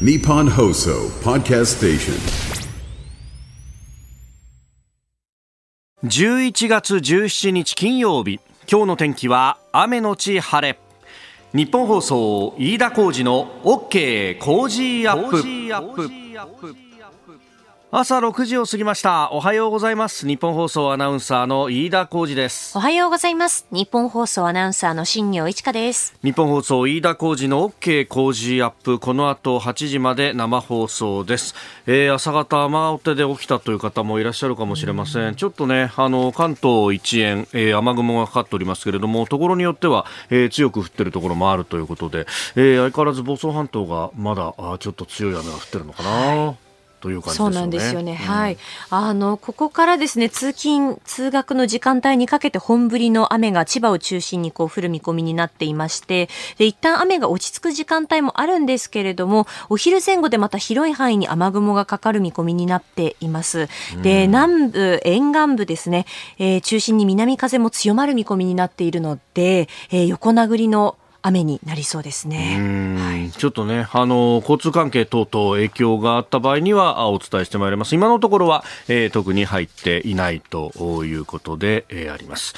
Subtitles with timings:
[0.00, 2.14] Nippon Hoso Podcast Station.
[6.02, 8.40] 11月17日金曜日。
[8.68, 10.80] 今日の天気は雨のち晴れ。
[11.52, 16.74] 日本放送飯田浩二の OK 工事アップ
[17.96, 19.30] 朝6時を過ぎました。
[19.30, 20.26] おはようございます。
[20.26, 22.76] 日本放送アナウンサーの飯田浩二です。
[22.76, 23.68] おはようございます。
[23.70, 26.12] 日本放送アナウンサーの新業一華です。
[26.24, 28.98] 日本放送飯田浩二の OK 工事アップ。
[28.98, 31.54] この後8時まで生放送です、
[31.86, 46.63] えー、朝方雨手で起きたという方もいらっしゃるかもしれません、ん、ちょっとねあの関東一円、えー、雨雲がかかっておりますけれどもところによっては、えー、強く降っているところもあるということで、えー、相変わらず房総半島がまだあちょっと強い雨が降ってるのかな、はい
[47.04, 48.12] という感じ、ね、そうなんですよね。
[48.12, 48.56] うん、はい。
[48.88, 63.68] あの、ここからですね、通勤、通学の時間帯にかけて本降りの雨が千葉を中心にこう降る見込みになっていまして、で、一旦雨が落ち着く時間帯もあるんですけれども、お昼前後でまた広い範囲に雨雲がかかる見込みになっています。
[64.02, 66.06] で、南部、沿岸部ですね、
[66.38, 77.94] えー、中心に南風も強まる見込みになっているので、えー、横殴りの雨になりそうですね、はい、ちょっとねあの交通関係等々影響があった場合にはお伝えしてまいります。
[77.94, 80.72] 今のところは、えー、特に入っていないと
[81.04, 82.54] いうことで、えー、あります。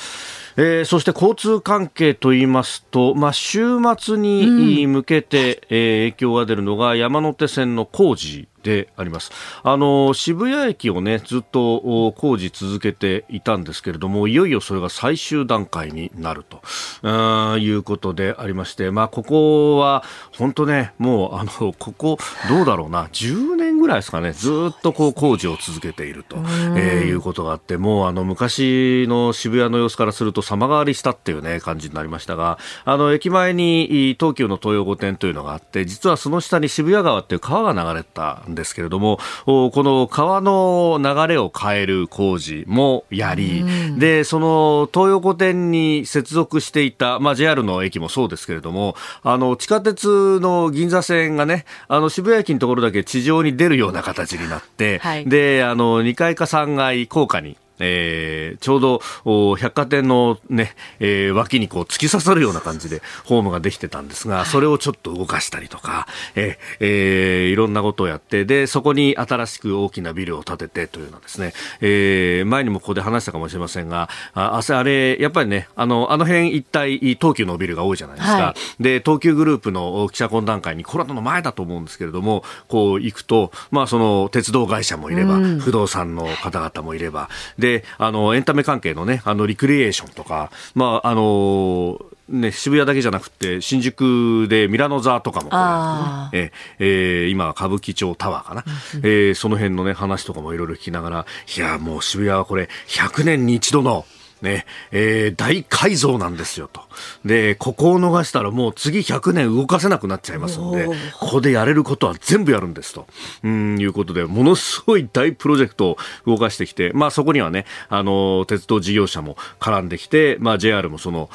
[0.56, 9.30] えー、そして交通関係と言いますと、まあ、週末に向けて、うん、えー、影響が出るのが山手線の工事であります。
[9.62, 20.02] あの、渋谷駅をね、ずっと工事続けていたんですけれども、いよいよそれが最終段階になるということでありまして、まあ、ここは、
[20.36, 43.64] 本当ね、もう、あの、ここ、どうだろうな、10年ぐらいですかね、ずっとこう工事を続けていると、えー、いうことがあって、もう、あの、昔の渋谷の様子からすると様変わりしたっていうね、感じになりましたが、あの、駅前に東急の東洋御殿というのがあって、実はその下に渋谷川っていう川が流れたんですけれども、この川の流れを変える工事もやり、
[43.96, 78.36] で、その東横線に接続していた、まあ JR の駅もそうですけれども、あの、地下鉄の銀座線がね、あの、渋谷駅のところだけ地上に出るような形になって、はい、で、あの、2階か3階高架にえー、ちょうど百貨店のね、えー、脇にこう突き刺さるような感じでホームができてたんですが、それをちょっと動かしたりとか、えー、えー、いろんなことをやって、で、そこに新しく大きなビルを建ててというのはですね、えー、前にもここで話したかもしれませんが、ああれ、やっぱりね、あの、あの辺一帯、東急のビルが多いじゃないですか。
[78.36, 87.28] はい、で、東急グループの記者懇談会に、コロナの前だと思うんですけれども、こう行くと、まあその鉄道会社もいれば、不動産の方々もいれば、
[87.58, 98.64] でで、あの、エンタメ関係のね、あの、リクリエーションとか、まあ、あの、ね、渋谷だけじゃなくて、新宿でミラノ座とかもね、ええー、今、歌舞伎町タワーかな、
[99.02, 104.06] えー、その辺のね、話とかもいろいろ聞きながら、いや、もう渋谷はこれ、100年に一度の、
[104.42, 106.82] ね、えー、大改造なんですよと。
[107.24, 110.86] で、ここを逃したらもう次100年動かせなくなっちゃいますんで、
[111.18, 113.06] ここでやれることは全部やるんですと。
[113.42, 121.30] うん、いうことで、ものすごい大プロジェクトを動かしてきて、まあそこにはね、あの、鉄道事業者も絡んできて、まあ JR もその、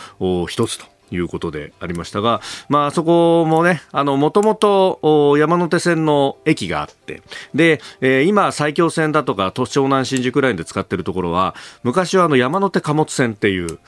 [0.48, 0.86] 一つと。
[1.12, 7.22] いうことでありましたが、まあそこもね、あの、もともと山手線の駅があって、
[7.54, 13.80] で、えー、今、埼京線だとか、都湘南新宿ラインで使ってるところは、昔はあの山手貨物線っていう、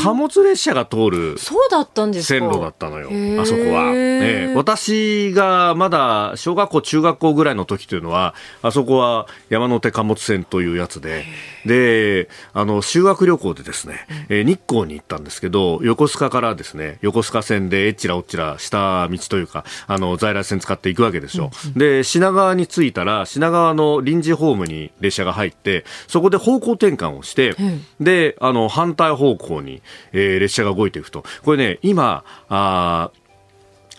[0.00, 3.08] 貨物列車が通るそうだったんです線路だったのよ、
[3.40, 4.54] あそこは、えー。
[4.54, 11.24] 私がまだ小学校、中学校ぐらいの時というのは、あそこは山手貨物線というやつで、
[11.66, 21.50] で、あの、修学旅行でですね、えー、日光に行ったんですけど、横須賀からですね、横須賀線でえっちらおっちら下道というか、あの、在来線使っていくわけですよ。
[21.64, 31.24] うんうん、で、品川に着いたら、品川の臨時ホームに列車が入って、そこで方向転換をして、うん、で、あの、反対方向に、えー、列車が動いていくと。
[31.44, 33.10] これね、今、あ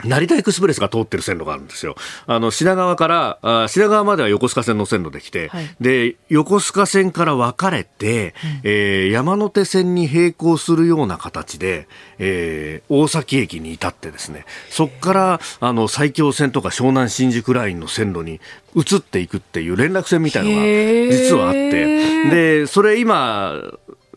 [0.03, 1.95] 成田エクスプレスが通ってる線路があるんですよ。
[2.27, 11.87] あの、品川から、あ品川までは横須賀線の線路で来て、はい、で、横須賀線から分かれて、うん、えー、山手線に並行するような形で、
[12.19, 18.39] えー、大崎駅に至ってですね、そこから、あの、埼京線とか湘南新宿ラインの線路に
[18.75, 20.61] 移っていくっていう連絡線みたいのが
[21.11, 23.55] 実はあって、で、それ今、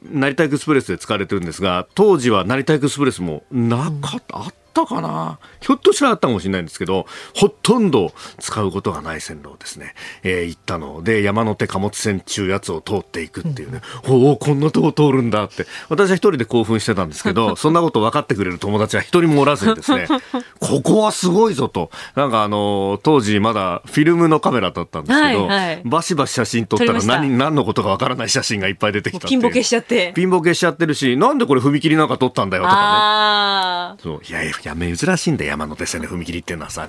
[0.04, 5.38] 成田エクスプレスで使われてるんですが、当時は成田エクスプレスもなかった、あったったかな？
[5.60, 9.94] ひょっとしたらあったかもしれないんですけど、ほとんど使うことがない線路をですね、
[10.24, 20.06] えー、行ったので、山手貨物線中やつを通っていくっていうね、うん、おお、こんなとこ通るんだって、私は一人で興奮してたんですけど、そんなこと分かってくれる友達は一人もおらずにですね、
[20.58, 30.12] ここはすごいぞと、なんかあの、当時まだフィルムのカメラだったんですけど、はいはい、バシバシ写真撮ったら何、何のことか分からない写真がいっぱい出てきたピンボケしちゃって。
[30.14, 34.02] ピンボケしちゃってるし、なんでこれ踏切なんか撮ったんだよとかね。
[34.02, 34.20] そう。
[34.26, 36.88] いやいや、珍しいんだよ、山手線で踏切っていうのはさ。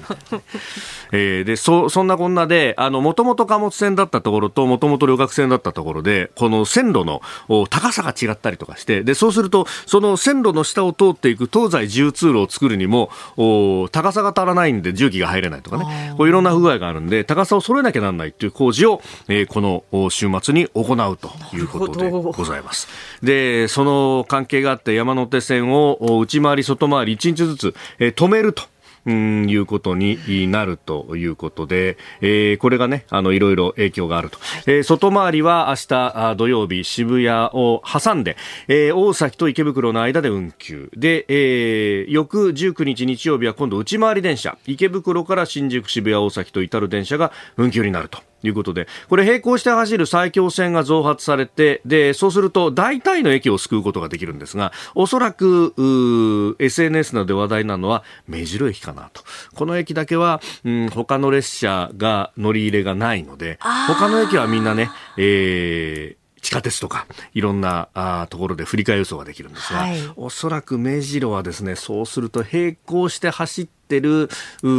[1.12, 7.22] えー、で、そ、そんなこんなで、あの、もともと貨物線だったところと、もともと旅客船だったところで、この線路の
[7.70, 22.88] 高さが違ったりとかして、で、そうすると、その線路の下を通っていく東西自由通路を作るにも、お高さが足らないんで重機が入れないとかね、こういろんな不具合があるんで、高さを揃えなきゃならないという工事を、えー、この週末に行うということでございます。
[23.24, 27.65] で、その関係があって山手線を内回り外回り1日ずつ、
[28.00, 28.64] えー、止めると。
[29.06, 34.40] うん、いうことになるということで、えー、これがね、あの、いろいろ影響があると。
[34.66, 38.36] えー、外回りは明日土曜日、渋谷を挟んで、
[38.68, 40.90] えー、大崎と池袋の間で運休。
[40.98, 48.20] で、えー、翌19日日曜日は今度内回り電車、池袋から新宿、渋谷、大崎と至る電車が運休になると。
[48.44, 59.24] いうことで、これ並行して走る埼京線が増発されて、で、そうすると大体の駅を救うことができるんですが、おそらく、SNS などで話題なのは目白駅かなと。
[59.56, 74.30] この駅だけは、うん、他の列車が乗り入れがないので、他の駅はみんなね、えー、地下鉄とかいろんなあところで振り替え輸送ができるんですが、はい、おそらく目白はですねそうすると並行して走ってる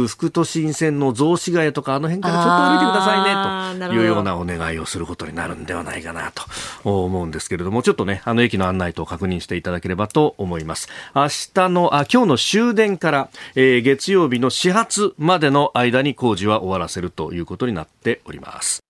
[0.07, 6.43] 副都心線の雑司ヶ谷とかあの辺からちょっと歩いてくださいねというようなお願いをすることになるんではないかなと
[6.89, 10.87] 思うんですけれどもちょっとねあの駅の案内と確認していただければと思います。
[11.13, 18.86] 明日のあ今日の終電から、えー、月曜日の始発までの間に工事は終わらせるということになっております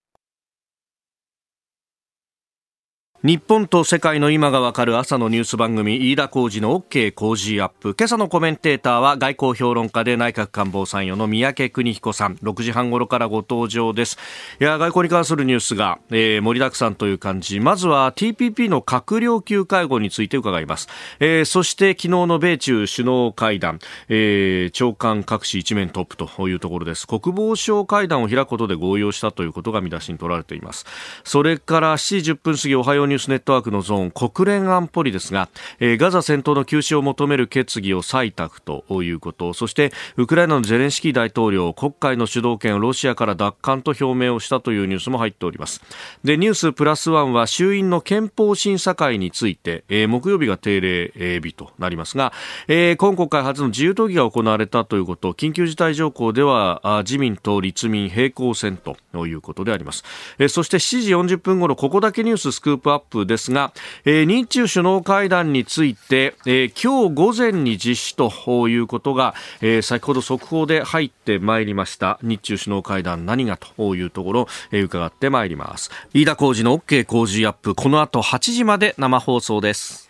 [3.27, 7.94] 日本と世界の今がわかる朝のニュース番組飯田浩二の OK 工事アップ。
[7.94, 12.35] 今朝のコメンテーターは外交評論家で内閣官房参与の三宅邦彦さん。
[12.35, 14.18] 6時半頃からご登場です。
[14.62, 17.59] いや外交に関するニュースが、えー、盛りだくさんという感じ。
[17.59, 20.88] まずは TPP の閣僚級会合について伺います、
[21.19, 27.06] えー、そして昨日の米中首脳会談、えー、長官各紙一面トップというところです。
[27.06, 30.85] 国防省会談を開くことで合意をしたということが見出しに取られています。
[31.25, 35.49] それから7時10分過ぎおはようュースネットワークのゾーン国連安保理ですが、
[35.79, 45.81] えー、ガザ戦闘の休止を求める決議を採択ということそしてウクライナのゼレンスキー大統領国会の主導権をロシアから奪還と表明をしたというニュースも入っております。
[46.23, 52.33] でニュースプラスワンは衆院の憲法審査会について、えー、木曜日が定例日となりますが、
[52.67, 60.03] えー、今国会初の自由討議が行われたということ緊急事態条項では自民と立民平行線ということであります、
[60.37, 63.73] えー、そして7時40分ごろここだけニューススクープップですが、
[64.05, 72.19] えー、日中首脳会談について、えー、今日午前に実施ということが、えー、先ほど速報で入ってまいりました。
[72.21, 75.91] 日中首脳会談何がというところ、えー、伺ってまいります。
[76.13, 77.75] 飯田浩二の OK 工事アップ。
[77.75, 80.06] この後8時まで生放送です。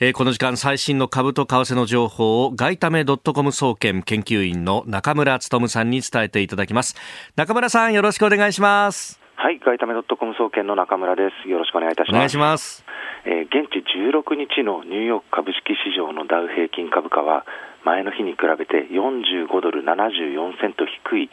[0.00, 6.96] えー、この時間最新の株と為替の情報を外為ドットコム総研研究員の中村努さんに伝えていただきます。
[7.36, 9.20] 中村さんよろしくお願いします。
[9.36, 11.48] はい外為ドットコム総研の中村です。
[11.48, 12.16] よろしくお願いいたします。
[12.16, 12.84] お願いします。
[13.24, 17.46] えー、現地16日のニューヨーク株式市場のダウ平均株価は
[17.84, 21.30] 前の日に比べて45ドル74セント低い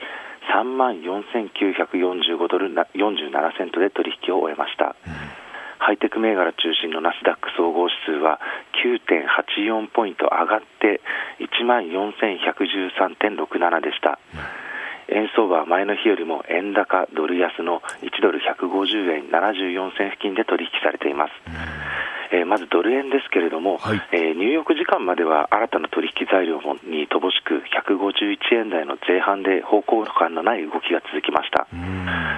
[0.54, 5.41] 3万4945ドル47セントで取引を終えました、うん
[5.82, 8.40] ハイテク銘柄中心のナスダック総合指数は
[8.86, 11.02] 9.84ポイント上がって
[11.42, 14.20] 1万4113.67でした。
[15.10, 21.34] 円相場は前の日よりも円高ドル安の1ドル150円74銭付近で取引されています。
[22.32, 31.68] えー、まずドル円ですけれども、はい、えー、ニューヨーク時間までは新たな取引材料に乏しく151円台の前半で方向感のない動きが続きました。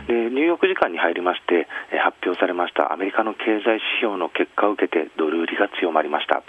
[0.08, 6.44] でニューヨーク時間に入りまして、えー、発表されましたアメリカの経済指標の結果を受けてドル売りが強まりました。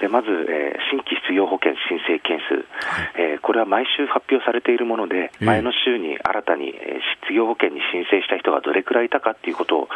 [0.00, 9.88] でまず、えー、新規失業保険申請件数、はい、えー、これは毎週発表されているもので、前の週に新たに、えー、失業保険に申請した人がどれくらいいたかということを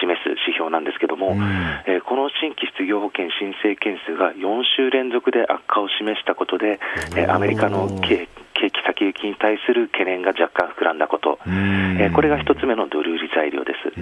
[0.00, 1.36] 示す指標なんですけれども、
[1.84, 6.78] えー、この新規失業保険申請件数が4週連続で悪化を示したことで、
[7.28, 8.28] アメリカの景
[8.60, 13.94] 景気先先行きに対する懸念が若干膨らんだこと、えーこれが一つ目のドル売り材料です。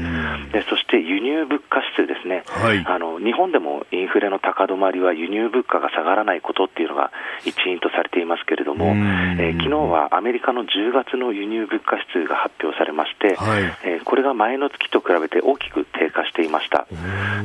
[0.53, 2.83] でそして輸入物価指数ですね、はい。
[2.87, 7.11] あの日本でもインフレの高止まりは輸入物価が下がらないことっていうのが
[7.45, 13.63] 一因とされていますけれども、えー昨日はアメリカの10月の輸入物価指数が発表されまして、はい。
[13.85, 16.87] えーこれが前の月と比べて大きく低下していました。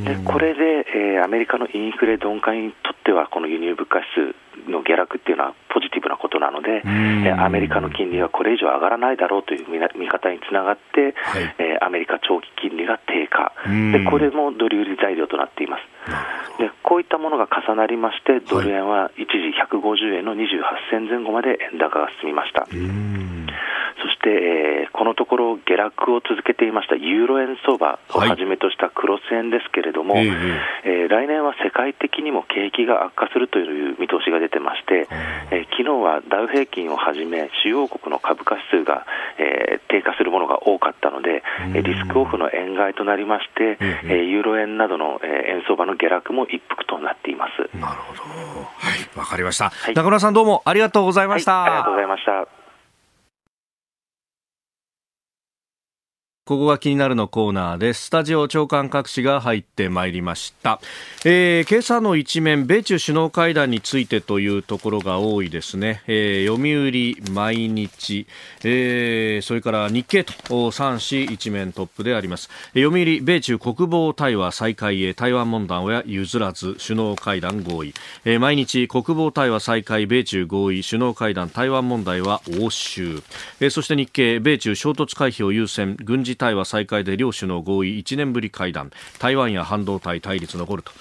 [0.05, 11.56] でこれで、えーアメリカのインフレ鈍化にとっては、この輸入物価指数の下落っていうのはポジティブなことなので、えーアメリカの金利はこれ以上上がらないだろうという見方につながって、はい。
[11.58, 13.51] えーアメリカ長期金利が低下。
[13.65, 15.82] うん、でこれもドル売り材料となっています。
[16.60, 20.62] でこういったものが重なりまして、ドル円は一時150円の28
[20.92, 22.65] 銭前後まで円高が進みました。
[22.65, 30.30] そして、えーこのところ下落を続けていましたユーロ円相場をはいはじめとしたクロス円ですけれども、ええ
[30.86, 35.08] えー来年は世界的にも景気が悪化するという見通しが出てまして、
[35.51, 39.05] えー昨日はダウ平均をはじめ主要国の株価指数が、
[39.38, 41.43] えー低下するものが多かったので、
[41.75, 47.77] えーリスクオフの円買いとなりまして、えええーユーロ円などの、えー円相場の下落も一服となっています。
[47.77, 48.22] なるほど。
[48.24, 48.67] は
[49.15, 49.72] い、わかりました。
[49.91, 51.62] い中村さんどうもありがとうございました。
[51.62, 52.62] はい、ありがとうございました。
[56.46, 58.08] ここが気になるのコーナーです。
[58.08, 60.82] スタジオ長官各紙が入ってまいりました。
[61.24, 66.04] えー、今朝の一面、米中首脳会談についてというところが多いですね。
[66.06, 68.28] えー、読売、毎日、
[68.66, 70.34] えー、それから日経と
[70.70, 72.50] 3紙一面トップであります。
[72.76, 77.94] えー読売、米中国防対話再開へ台湾問題は譲らず首脳会談合意。
[78.26, 83.24] えー、毎日国防対話再開、米中合意、首脳会談台湾問題は応酬。
[83.62, 90.92] えー、そして日経、米中衝突回避を優先、軍事対話再開で両首脳合意1年ぶり会談、台湾や半導体対立残ると。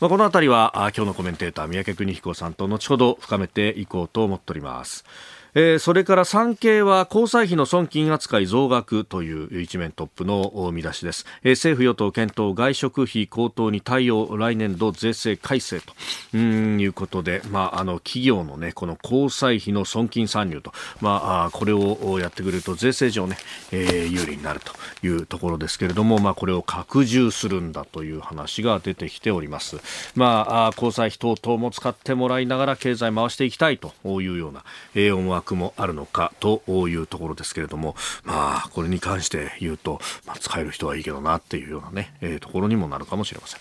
[0.00, 5.04] まあ、この辺りはあ今日のコメンテーター三宅邦彦さんと後ほど深めていこうと思っております。
[5.54, 15.92] えーそれから産経は交際費の損金扱い増額という一面トップの見出しです、えー政府与党検討外食費高騰に対応来年度税制改正と
[16.34, 23.36] うんいうことで、まあ、あの企業の、ね、この交際費の損金参入と、まあ、あこれをやってくれると税制上、ね
[23.72, 24.72] えー有利になると
[25.06, 29.76] いうところですけれども、まあ、これを拡充するんだという話が出てきております。
[30.14, 34.64] まあ、あ交際費等々も使ってもらいながら経済回していきたいというような、
[34.94, 37.94] えー思惑もあるのかというところですけれども、
[38.24, 43.60] まあ、これに関して言うと、まあ、使える人はいいけどなっていうようなね、えーところにもなるかもしれません。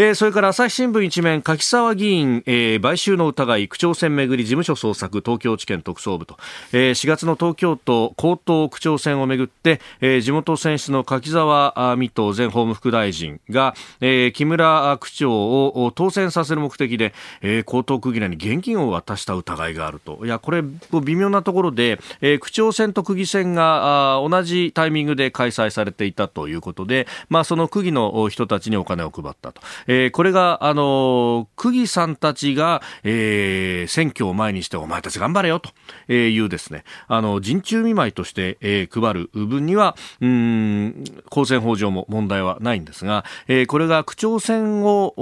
[0.00, 6.36] えーそれから朝日新聞一面、柿沢議員、えー買収の疑い、区長選めぐり事務所捜索、東京地検特捜部と、
[6.72, 17.12] えー4月の東京都江東区長選をめぐって、えー地元選出の柿沢水戸前法務副大臣が、えー木村区長を当選させる目的で、
[17.42, 20.20] えー江東区議連に現金を渡した疑いがあると。
[20.24, 20.62] いや、これ、
[21.02, 29.60] 微妙なところで、えー区長選と区議選が同じタイミングで開催されていたということで、まあ、その区議の人たちにお金を配ったと。
[29.88, 45.14] えーこれが、あのー区議さんたちが、えー選挙を前にしてお前たち頑張れよというですね、あの、人中見舞いとして、えー配る分には、うん、公選法上も問題はないんですが、えーこれが区長選を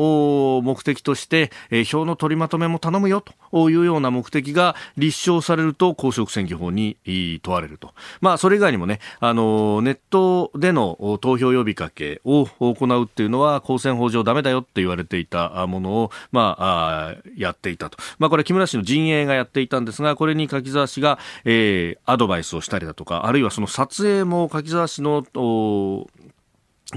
[0.58, 6.96] お目的として、えー票の取りまとめも頼むよというような目的が立証されると公職選挙法に
[7.42, 7.94] 問われると。
[8.20, 17.98] まあ、それ以外にもね、あの、ネットでの投票呼びかけを行うっていうのは公選法上ダメだよって言われていたものを、まあ、あやっていたと。
[18.18, 25.26] まあ、これ木村氏の陣営がやっていたんですが、これに柿沢氏が、えーアドバイスをしたりだとか、あるいはその撮影も柿沢氏の、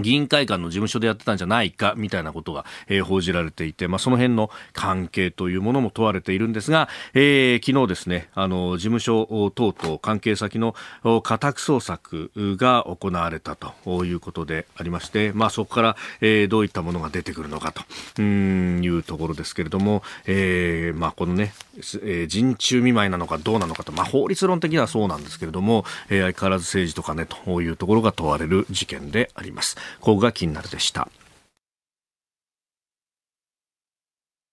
[0.01, 17.73] 議員会館の事務所でやってたんじゃないかみたいなことが、えー報じられていて、まあ、その辺の関係というものも問われているんですが、えー昨日ですね、あの、事務所等々関係先の家宅捜索が行われたということでありまして、まあ、そこから、えーどういったものが出てくるのか
[18.15, 21.53] というところですけれども、えーまあ、このね、
[22.03, 29.77] え人中見舞いなのかどうなのかと、まあ、法律論的にはそうなんですけれども、えー相変わらず政治とかね、というところが問われる事件であります。
[29.99, 31.09] ここが気になるでした。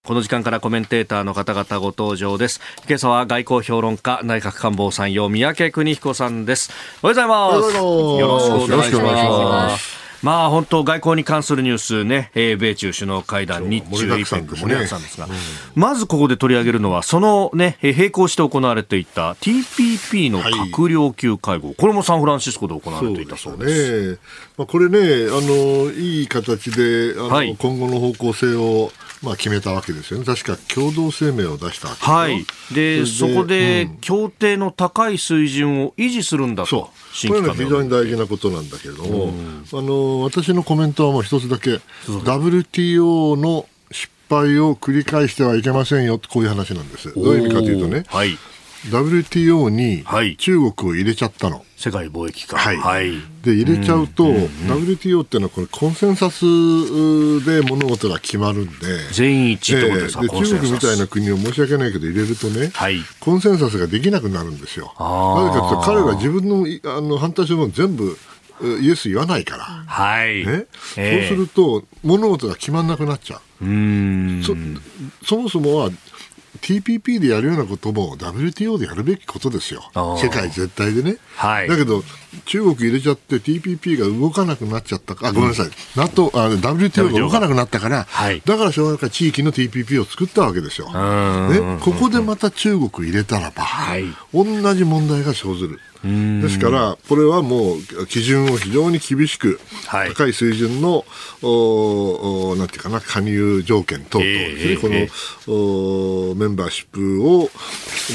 [0.07, 2.61] この時間からコメンテーターの方々ご登場です。
[2.87, 6.71] 今朝は外交評論家、内閣官房参与、三宅邦彦さんです。
[7.03, 7.81] おはようございます。
[7.81, 9.29] よろしくお願いし。
[9.31, 14.61] ますまあ本当外交に関するニュースね、えー米中首脳会談、日中盛りだくさんですね。
[14.63, 15.29] 盛りだくさんですが、
[15.77, 24.11] まずここで取り上げるのは、そのね、えー並行して行われていた TPP の閣僚級会合、これもサンフランシスコで行われていたそうです。
[24.15, 24.19] ね。
[24.59, 27.55] まあ、これね、あの、いい形で、あの、はい。
[27.57, 28.91] 今後の方向性を、
[29.23, 30.25] まあ、決めたわけですよね。
[30.25, 32.47] 確か共同声明を出したわけはい。
[32.75, 36.69] で、そこでうん、協定の高い水準を維持するんだと。
[36.69, 37.15] そう。
[37.15, 39.33] 新これは非常に大事なことなんだけれども、
[39.73, 47.13] あの私のコメントはもう一つだけ、WTO の失敗を繰り返してはいけませんよこういう話なんです。
[47.15, 48.37] どういう意味かというとね、はい。
[48.91, 51.65] WTO にはい中国を入れちゃったの。
[51.77, 53.13] 世界貿易機はいはい。
[53.43, 56.45] で入れちゃうと、WTO っていうのはこれコンセンサス
[57.45, 58.73] で物事が決まるんで、
[59.13, 64.87] 全員一致で中国みたいな国を申し訳ないけど入れるとね、はいコンセンサスができなくなるんですよ。
[64.99, 68.17] なぜかというと彼が自分のいあの反対するもの全部
[68.63, 69.65] えイエス言わないから。
[69.65, 70.47] はい。
[70.47, 70.67] ね、
[70.97, 73.65] ええそうすると物事が決まんなくなっちゃう。
[73.65, 74.43] うーん。
[75.23, 75.91] そそもそもは
[76.67, 79.89] TPP でやるようなことも WTO でやるべきことですよ。
[80.21, 81.19] 世界全体でね。
[81.37, 82.03] はいだけど、
[82.45, 85.71] 中国入れちゃって TPP が動かなくなっちゃったか、あ、ごめんなさい。
[85.97, 88.43] NATO、あ WTO が動かなくなったから、はい。
[88.45, 90.89] だからしょうがないから地域の TPP を作ったわけですよ。
[90.91, 94.05] んね、ここでまた中国入れたらば、はい。
[94.33, 95.81] 同じ問題が生ずる。
[96.43, 100.09] ですから、これはもう基準を非常に厳しく、はい。
[100.11, 101.05] 高い水準の、
[101.43, 104.31] おおなんていうかな、加入条件等々。
[104.31, 106.31] ですね、ええこの、ええ。
[106.31, 107.51] おメンバーシップを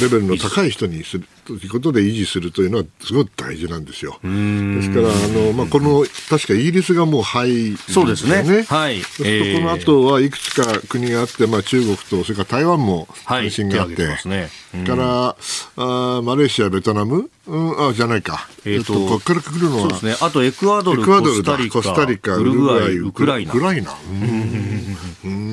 [0.01, 4.19] レベルの高い人にするということで維持するというのはすごく大事なんですよ。
[4.24, 8.05] ですから、あの、まあ、この、確かイギリスがもう入るんですよね。
[8.05, 18.48] そうですねはいそうするとこの後はいくつか国があって、まあ、中国と、それから台湾もはい関心があって、手を挙げてますねうんから、あーマレーシア、ベトナム、うん、あ、じゃないか。
[18.65, 20.15] えーとここから来るのは、そうですね。
[20.21, 23.55] あと、エクアドル、エクアドルだ、コスタリカ、ウルグアイ、ウクライナウ。
[23.55, 23.91] クライナ。
[23.91, 25.50] うんうん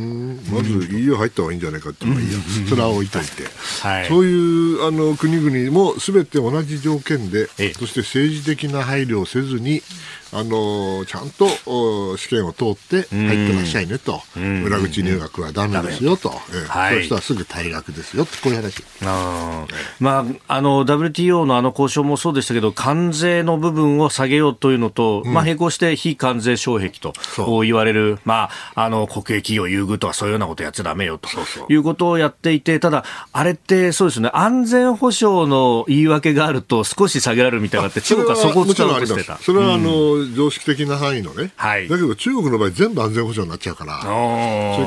[0.58, 2.38] まず EU 入った方がいいんじゃないかっていうのはいいや。
[2.68, 3.44] それは置いといて。
[3.82, 4.08] はい。
[4.08, 9.82] そういうあの国々もすべて同じ条件でええ、そして政治的な配慮をせずに、
[10.30, 16.68] あのちゃんとお試験を通って入ってらっしゃいねと、裏口入学はダメですよと、ええ。
[16.68, 16.90] はい。
[16.90, 18.84] そういう人はすぐ退学ですよってこういう話。
[19.04, 19.74] あー。
[20.00, 27.14] まあ、あの WTO のあの交渉もそうでしたけど、関税の部分を下げようというのと、まあ、並行して非関税障壁と
[27.62, 31.28] 言われる、まあ、あの国営企業優遇とかそういうようなことやっちゃだめよと。
[31.68, 39.38] いうことをやっていて、ただ、あれってそうですね、安全保障の言い訳があると少し下げられるみたいになって、中国はそこを使おうとしてた。
[39.38, 41.88] それはあの、常識的な範囲のね、はい。
[41.88, 44.12] だけど中国の場合、全部安全保障になっちゃうから、それ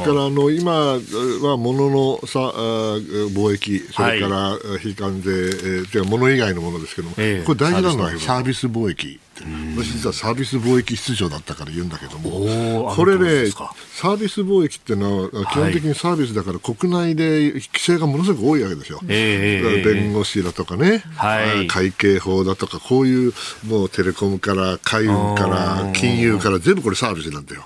[0.03, 2.97] からあの今は物のさあ
[3.33, 7.45] 貿易、それから非関税、えー、てか物以外のものですけども、ええ。
[7.45, 18.99] これ大事なのはササービス貿易って、私、実はサービス貿易室長だったから言うんだけどおもー、これねサービス貿易っていうのは、基本的にサービスだから、国内で規制がものすごく多いわけですよ。
[19.07, 21.67] ええええ弁護士だとかね、はい。
[21.67, 23.33] 会計法だとか、こういう
[23.67, 27.65] もうテレコムから海運から金融から全部これサービスなんだよ。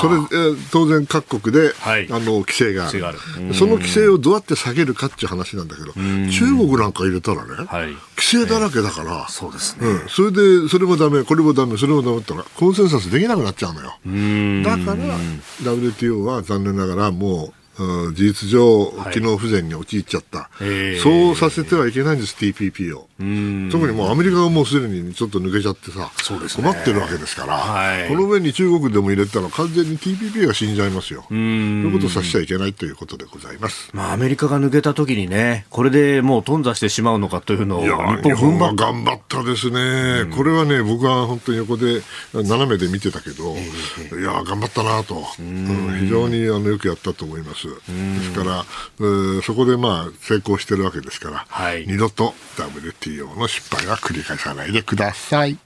[0.00, 2.06] それ、えー当然各国で、はい。
[2.10, 3.18] あの規制がある。
[3.54, 7.92] その規制をどうやって下げるかっていう話なんだけど、中国なんか入れたらね、はい。
[8.16, 9.88] 規制だらけだから、そうですね。
[9.88, 13.98] うん、それで、それもダメ、これもダメ、それもダメって言ったら、コンセンサスできなくなっちゃうのよ。
[14.64, 15.18] だから、
[15.62, 23.08] WTO は残念ながらもう、うん事実上、機能不全に陥っちゃった、ええそうさせてはいけないんです、TPP を。
[23.20, 23.68] うん。
[23.70, 26.64] 特にもうアメリカがもうすでにちょっと抜けちゃってさ、そうですね。
[26.64, 28.08] 困ってるわけですから、はい。
[28.08, 31.24] この上に中国でも入れたら完全に TPP が死んじゃいますよ。
[31.28, 33.90] そういうことをさせちゃいけないということでございます。
[33.92, 38.74] まあ、アメリカが抜けた時にね、これでもう頓挫してしまうのかというのを、日いや本日本は。
[38.74, 45.98] 頑張ったですね、これはね、僕は本当に横で斜めで見てたけど、いや頑張ったなと、うん。
[46.00, 47.68] 非常にあのよくやったと思います。
[47.68, 48.64] ですから、
[48.98, 51.86] うんそこでまあ成功してるわけですから、はい。
[51.86, 52.34] 二度と
[53.04, 55.58] WTO の失敗は繰り返さないでください。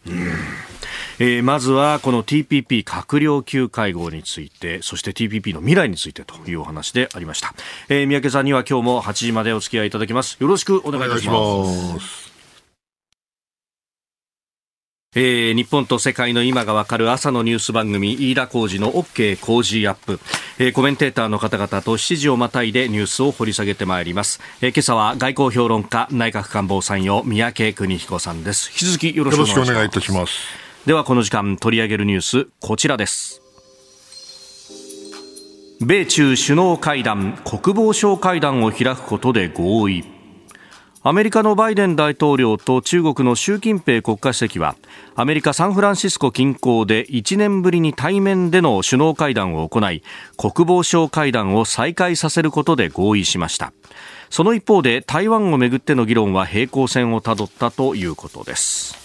[1.20, 7.54] えーまずはこの TPP 閣僚級会合について、そして TPP の未来についてというお話でありました。
[7.88, 10.36] えー三宅さんには今日も8時までお付き合いいただきます。
[10.40, 12.27] よろしくお願いいたします。
[15.20, 20.20] えー日本と世界の今がわかる朝のニュース番組飯田浩二の OK 工事アップ、
[20.60, 28.70] えーコメンテーターの方々と7時をまたいでニュースを掘り下げてまいります、えー今朝は外交評論家内閣官房参与三宅邦彦さんです。
[28.70, 29.58] 引き続きよろしよくお願いします。
[29.58, 30.32] ろしくお願いいたします。
[30.86, 33.42] ではこの時間取り上げるニュースこちらです。
[35.80, 40.17] 米中首脳会談国防相会談を開くことで合意
[41.02, 44.74] アメリカのバイデン大統領と中国の習近平国家主席は
[45.14, 50.02] アメリカ・サンフランシスコ近郊で1年ぶりに対面での首脳会談を行い
[50.36, 53.72] 国防相会談を再開させることで合意しました。
[54.28, 58.96] その一方で台湾をめぐっての議論は平行線をたどったということです。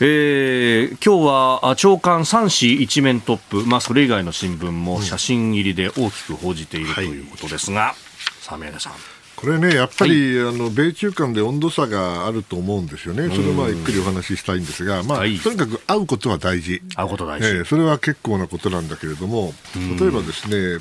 [0.00, 7.94] えー、今日はあ長官3紙一面トップ、まあ、それ以外の新聞も写真入りで大きく報じているということですが、
[8.40, 9.13] さあ宮根さん。
[9.44, 15.38] これね、やっぱり、あの米中間で温度差があると思うんですよね、それをまあゆっくりお話ししたいんですが、まあはい。
[15.38, 17.48] とにかく会うことは大事、会うこと大事。
[17.48, 19.52] ええそれは結構なことなんだけれども、
[20.00, 20.78] 例えばですね、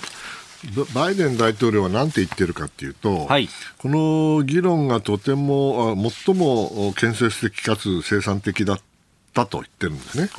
[0.93, 3.49] ババイデン大統領は何て言ってるかっていうと、はい。
[3.77, 8.79] この議論がとても、あ最も建設的かつ生産的だっ
[9.33, 10.29] たと言ってるんですね。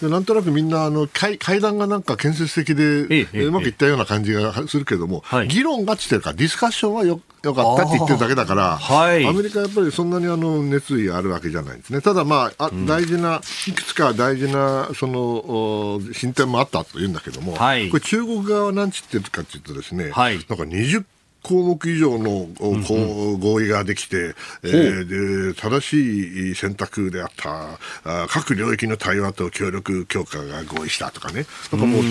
[0.00, 5.48] でなんとなくみんなあの会会談がなんか建設的で、うまくいったような感じがするけども、はい。
[5.48, 9.26] 議論がっつってるからディスカッションはよよかったって言ってるだけだから、はい。
[9.26, 12.00] アメリカはやっぱりそんなにあの熱意あるわけじゃないんですね。
[12.00, 17.88] ただまあ、あ大事な、いくつか大事なそのお進展もあったというんだけども、はい。
[17.88, 20.36] これ中国側は何つってるかっていうとですね、はい。
[20.36, 21.04] なんか20
[21.46, 22.94] 項目以上のおこ
[23.34, 32.02] う合意ができて、えーで正しい選択であったあ各領域の対話と協力強化が合意したとかね、なんかもう、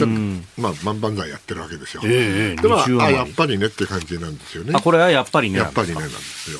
[0.58, 2.04] まあ、万々歳やってるわけですよ。
[2.06, 4.72] ええでま20あ、あやっぱりねって感じなんですよね。
[4.74, 5.60] あこれはやっぱりね。
[5.60, 6.60] やっぱりねなんですよ。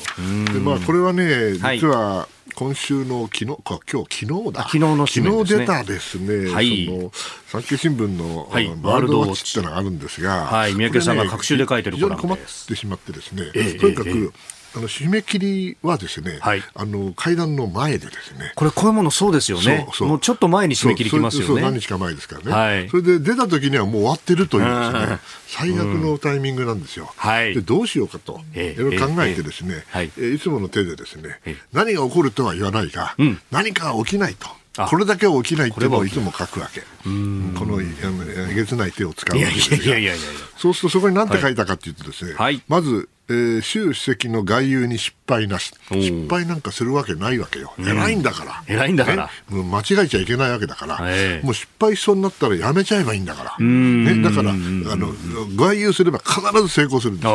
[0.54, 1.80] でまあこれはねはい。
[1.80, 4.62] 実は今週の昨日か今日昨日だ。
[4.62, 5.08] あ昨日のね。
[5.08, 6.52] 昨日出たですね。
[6.52, 6.86] はい。
[6.86, 7.12] その
[7.48, 8.68] 産経新聞の、はい。
[8.82, 9.60] ワールドウォッチ。
[9.60, 10.74] ってのがあるんですが、はい。
[10.74, 13.52] 三宅さんが各週で書いてる非常に困ってしまってですね。
[13.54, 16.64] ええとにかく、ええあの締め切りはですね、はい。
[16.74, 18.52] あの会談の前でですね。
[18.56, 19.88] これこういうものそうですよね。
[20.02, 21.62] もうちょっと前に締め切りきますよね。
[21.62, 22.90] 何日か前ですからね、はい。
[22.90, 24.94] それで出た時にはもう終わってるというですうん。
[24.94, 27.54] ね最悪のタイミングなんですよ、はい。
[27.54, 31.56] でどうしようかと、ええいろいろ考えてですね、ええはいつもの手でですね、ええ。
[31.72, 33.40] 何が起こるとは言わないが、ん。
[33.52, 34.48] 何かが起きないと。
[34.78, 34.88] あ。
[34.88, 36.10] これだけは起きないっていうのをい。
[36.10, 36.82] つも書くわけ。
[36.82, 40.22] このえげつない手を使うわけですやいやいやいやいや
[40.58, 42.62] そうするとそこに何て書いたかっていうとですね、はい。
[42.68, 45.74] まず、えー習主席の外遊に失敗なし。
[45.90, 48.64] 失敗なんかするわけないわけよ、偉いんだから。
[48.68, 49.26] 偉いんだから。
[49.26, 49.32] ね。
[49.50, 51.46] もう間違えちゃいけないわけだから、ええ。
[51.46, 54.06] もう失敗しそうになったらやめちゃえばいいんだから、ん。
[54.06, 55.14] ね、だからあの
[55.56, 57.28] 外遊すれば必ず成功するんです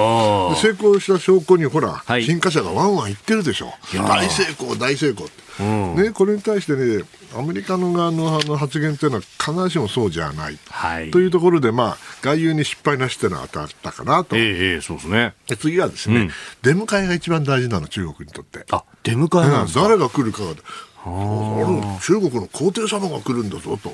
[0.62, 2.24] 成功した証拠にほら、はい。
[2.24, 3.72] 新華社がワンワン言ってるでしょ。
[3.92, 7.04] 大成功大成功って、ね、これに対してね
[7.36, 11.10] アメリカの側のあの発言というのは必ずしもそうじゃない、はい。
[11.10, 14.36] というところで、まあ、外遊に失敗なしというのは当たったかなと。
[14.36, 15.34] ええええそうですね。
[15.46, 16.30] で次はですね、うん。
[16.62, 18.64] 出迎えが一番大事なの、中国にとって。
[18.70, 19.82] あ出迎えなんですか？
[19.82, 20.40] 誰が来るか
[21.02, 23.90] 中国の皇帝様が来るんだぞと。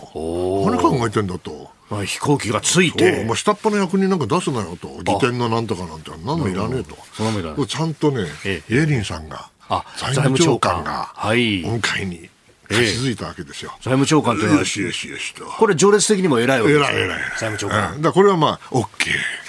[0.69, 1.71] 何考えてんだと。
[1.89, 4.89] まあ飛行機がついおて前下っ端の役人なんか出すなよと。
[5.05, 6.11] 利点のなんとかなんて。
[6.25, 6.97] 何もいらねえと。
[7.67, 9.37] ちゃんとね、えイエリンさんが。
[9.37, 9.51] あ
[9.97, 12.29] 財務長官がはいお迎えに
[12.69, 13.71] 貸し付いたわけですよ。
[13.75, 15.45] 財務長官というのはよしよしよしと。
[15.45, 17.21] これ序列的にも偉いわけですね偉い偉い。
[17.39, 18.85] 財務長官からこれはまあ、OK。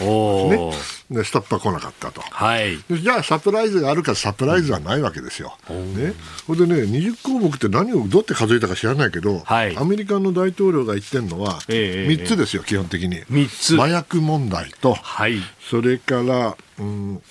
[0.01, 0.77] おおね。
[1.09, 2.21] で、下っ端来なかったと。
[2.21, 5.57] はいでじゃあサプライズがあるかサプライズはないわけですよ。
[5.69, 6.13] ね、
[6.45, 13.23] ほんでね20項目って何をどうやって数えたか知らないけど、はいアメリカの大統領が言ってるのはええ3つですよ、基本的に。
[13.29, 17.21] 三つ麻薬問題と、はいそれから、うん、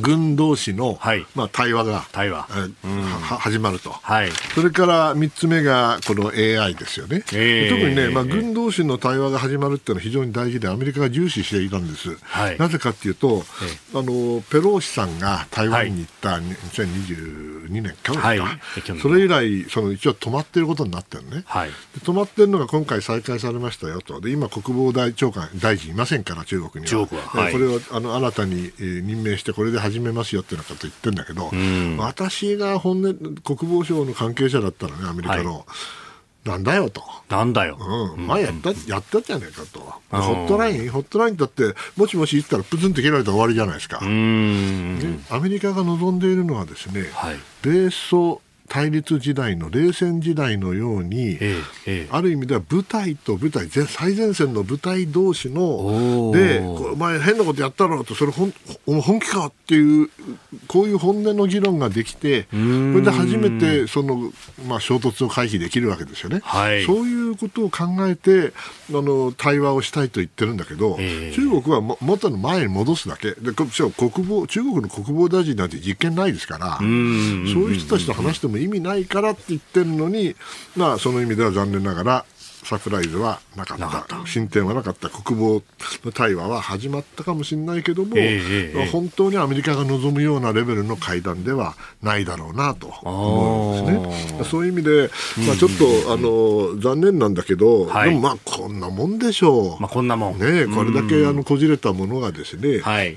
[0.00, 1.26] 軍同士の、はい。
[1.34, 2.46] まあ、対話が対話。
[2.54, 3.90] えは始まると。
[3.90, 4.30] はい。
[4.54, 12.58] それから3つ目がこの AI ですよね、ええ特にね、まあ、ええ軍同士の対話が始まるっていうのは非常に大事で、アメリカが重視していたんです、はい。
[12.58, 13.44] なぜかっていうと、
[13.94, 18.58] えあのペローシさんが台湾に行った2022年、去年か、
[19.00, 21.68] それ以来、その一応止まっていることになってるのね、はい。
[21.68, 27.06] で止まってるのが今回再開されましたよと、で今、国防大長官、大臣いませんから、中国には。
[27.06, 27.50] 中国は。
[27.50, 31.50] これをあの新たに、えー任命して、これで始めますよってなこと言ってるんだけど、
[31.98, 35.66] 私が本音、国防省の関係者だったらね、アメリカの、
[36.44, 37.02] なんだよと。
[37.28, 37.78] なんだよ。
[38.16, 39.80] うん、前やった、やったじゃないかと。
[40.10, 43.98] ホットライン、ホットラインだって、もしもし言ったらプツンと切られたら終わりじゃないですか。
[44.00, 44.98] うーん。
[44.98, 47.36] ねアメリカが望んでいるのはですね、はい。
[47.62, 48.40] 米ソ
[48.70, 52.08] 対立時代の冷戦時代のように、ええええ。
[52.10, 56.60] ある意味では部隊と部隊前最前線の部隊同士ので
[57.00, 58.52] 前変なことやったろうとそれ本
[58.86, 60.10] ほ本気かっていう
[60.68, 62.94] こういう本音の議論ができてそん。
[62.94, 64.30] れで初めてその、
[64.68, 66.84] まあ、衝突を回避できるわけですよね、はい。
[66.84, 68.52] そういうことを考えて
[68.90, 71.34] あの対話をしたいと言ってるんだけど、ええ。
[71.34, 73.32] 中国はも元の前に戻すだけ。
[73.32, 73.70] で国
[74.28, 80.36] 防中国の国防大臣なんて実権ないですからそういう人たちと話しても意味ないからって言ってるのに、
[80.76, 82.24] まあ、その意味では残念ながら
[82.64, 84.26] サプライズはなかった。
[84.26, 85.08] 進展はなかった。
[85.08, 85.62] 国防
[86.04, 94.44] の対話は始まったかもしれないけども、ええええ本当にアメリカが望むようなレベルの会談ではないだろうなと思うんですね。
[94.44, 95.10] そういう意味で、
[95.46, 98.10] まあ、ちょっと、あの残念なんだけど、はい。
[98.10, 99.80] でもまあこんなもんでしょう。
[99.80, 100.38] まあこんなもん。
[100.38, 103.16] ねえこれだけあのこじれたものがですね、はい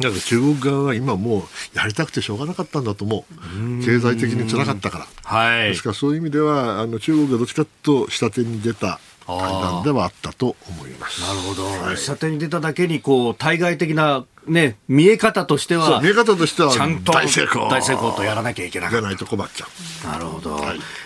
[0.00, 1.42] だから中国側は今もう
[1.78, 3.84] やりたくてしょうがなかったんだと思う。
[3.84, 5.06] 経済的に辛かったから。
[5.22, 5.68] はい。
[5.68, 11.22] ですからそういう意味では、あの中国がどっちかと下手に出た会談ではあったと思います。
[11.22, 17.68] なるほど、下手に出ただけにこう対外的な、ね、見え方としては見え方としてはちゃんと大成功。
[17.68, 19.00] 大成功とやらなきゃいけなかった。
[19.00, 19.66] じゃないと困っちゃ
[20.04, 20.06] う。
[20.08, 20.60] なるほど、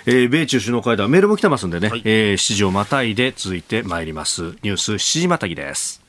[0.07, 4.57] えー米中首脳会談メールも来てますんでね、えー7時をまたいで続いてまいります。
[4.63, 6.08] ニュース7時またぎです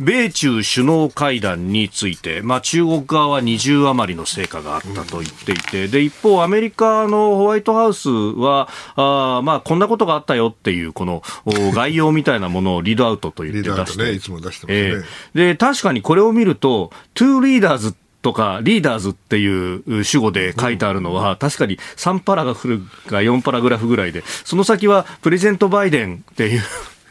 [0.00, 14.78] 米中首脳会談について、まあ、中国側は20余りの成果があったと言っていて、で一方、アメリカのホワイトハウスは、あーまあ、こんなことがあったよっていう、このお概要みたいなものをリードアウトと言って出して、ね、いつも出してますね。
[14.78, 15.02] え
[15.34, 26.62] えで、確かにこれを見ると、 two leaders とか、 leaders っていう主語で書いてあるのは、確かに3パラグラフか4パラグラフぐらいで、その先は President Biden っていう、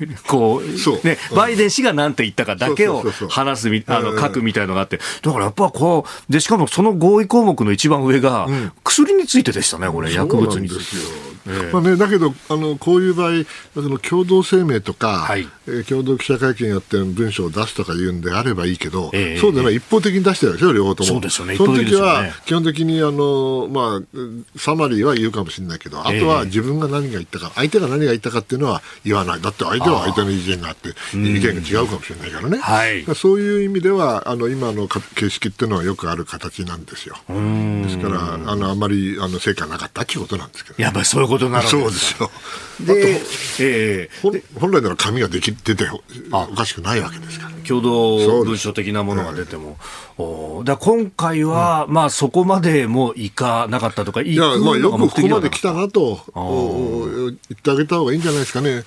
[0.27, 1.37] こう、ね、うん。
[1.37, 4.19] バイデン氏が何て言ったかだけを話すみ、あの、うん。
[4.19, 8.47] 書くみたいのがあって、だからやっぱこう、で、しかもその合意項目の一番上が、
[8.83, 11.26] 薬についてでしたね、これ、薬物について。
[11.71, 15.47] まあね、だけどあの、こういう場合、その共同声明とか、はい。
[15.67, 21.09] えー共同記者会見やって文章を出すとか言うんであればいいけど、ええそうでない、一方的に出してるでしょ、両方とも。
[21.09, 21.55] そうですよね。
[21.55, 29.41] その時は、基本的にあの、まあ、うんサマリーは言うかもしれないけど、あとは自分が何が言ったか、相手が何が言ったかっていうのは言わない。
[29.41, 32.57] だって相手は相手の意見があって、意見が違うかもしれないからね。
[32.57, 33.05] はい。
[33.15, 37.15] そういう意味では、あの今のか形式っていうのはよくある形なんですよ。
[37.27, 42.31] ですから、あのあまりあの成果なかったっていうことなんですけど、やっぱりそういうことになるそうですよ。
[42.79, 43.21] で、
[43.59, 45.85] ええほん本来なら紙ができ出て
[46.31, 47.51] おかしくないわけですから。
[47.67, 49.77] 共同文書的なものが出ても、
[50.17, 58.83] おだ今回は、まあそこまでもいかなかったとか、いいや、まあ、よくここまで来来たなとお言ってあげた方がいいんじゃないですかね。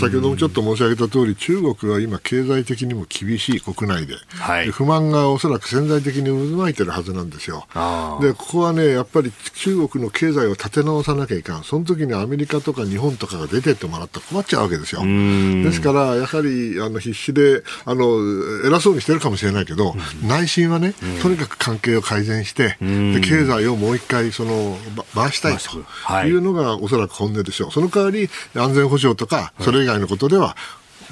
[0.00, 4.66] 先ほどもちょっと申し上げた通り、中国は今、経済的にも厳しい国内で、はい。
[4.66, 7.66] で不満がおそらく潜在的に渦巻いてるはずなんですよ。
[7.74, 8.18] あ。
[8.20, 11.62] で、ここはね、やっぱり中国の経済を立て直さなきゃいかん。
[11.62, 15.02] その時にアメリカとか日本とかが出てってもらったら困っちゃうわけですよ。
[15.02, 18.18] ですから、やはりあの必死であの
[18.66, 19.94] 偉そうにしてるかもしれないけど、
[20.26, 26.28] 内心はね、とにかく関係を改善して、で経済をもう一回そのば回したいとはい。
[26.28, 27.72] いうのがおそらく本音でしょう。
[27.72, 30.56] その代わり安全保障とかそれ以外のことでは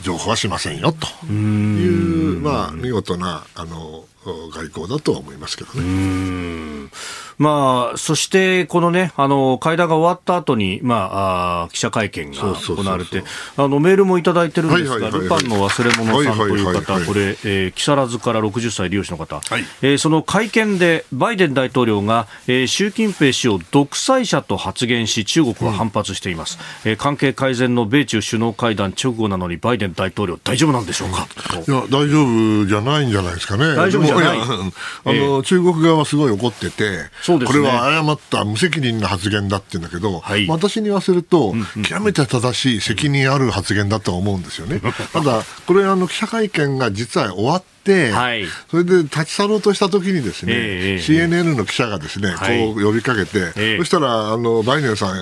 [0.02, 1.06] 情報はしませんよと。
[1.32, 4.04] いうまあ見事なあの
[4.52, 6.88] 外交だとは思いますけどね。
[7.38, 13.24] まあ、そして、このね、あの、会談が終わった後に、まあ、あー記者会見が行われて、
[13.56, 19.64] あの、メールもいただいてるんですが、ルパンの忘れ物さんという方、はいこれ、えー木更津から60歳利用者の方、はい。
[19.82, 26.58] えーその会見で、バイデン大統領が、えー習近平氏を独裁者と発言し、中国は反発しています。
[26.84, 31.26] えー関係改善の米中首脳会談直後なのに、バイデン大統領大丈夫なんでしょうか、
[31.66, 33.74] いや、大丈夫じゃないんじゃないですかね。
[33.74, 34.38] 大丈夫じゃない。
[34.40, 34.46] あ
[35.12, 37.58] の、中国側はすごい怒ってて、そうですね。
[37.58, 40.46] これは誤った無責任な発言だって言うんだけど、はい。
[40.46, 44.80] 私に言わせると、極めて正しい責任ある発言だとは思うんですよね。
[45.12, 48.46] ただ、これ、あの、記者会見が実は終わって、はい。
[48.70, 52.58] それで立ち去ろうとしたときにですね、ええ CNN の記者がですね、はい。
[52.58, 53.78] こう呼びかけて、ええ。
[53.78, 55.18] そしたら、あの、バイデンさん、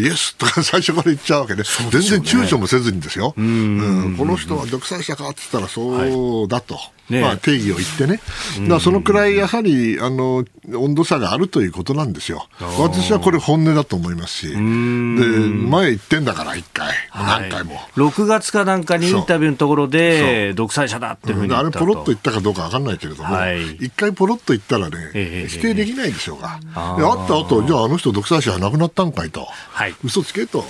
[0.00, 3.32] イエスとか最初から言っちゃうわけで、全然躊躇もせずにですよ。
[3.36, 6.74] うんこの人は独裁者かって言ったらそうだと。
[6.74, 8.20] ねえまあ、定義を言ってね、
[8.68, 12.46] だそのくらいやはりあの温度差があるということなんですよ、
[12.78, 17.78] 私はこれ、本音だと思いますし、で前言ってんだから、一回、何回も。
[17.96, 23.62] 6月かなんかにインタビューのところで、独裁者だっていうふうにあれ、言ったポロッと言ったかどうか分かんないけれども、はい。
[23.76, 29.94] 一回ポロッと言ったらね、ええ否定できないでしょうが、であった後じゃあ、あの人、独裁者はなくなったんかいと、はい。
[30.02, 30.62] 嘘つけと、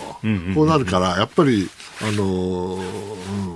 [0.55, 1.69] こうなるから、やっぱり、
[2.03, 3.54] あのーうん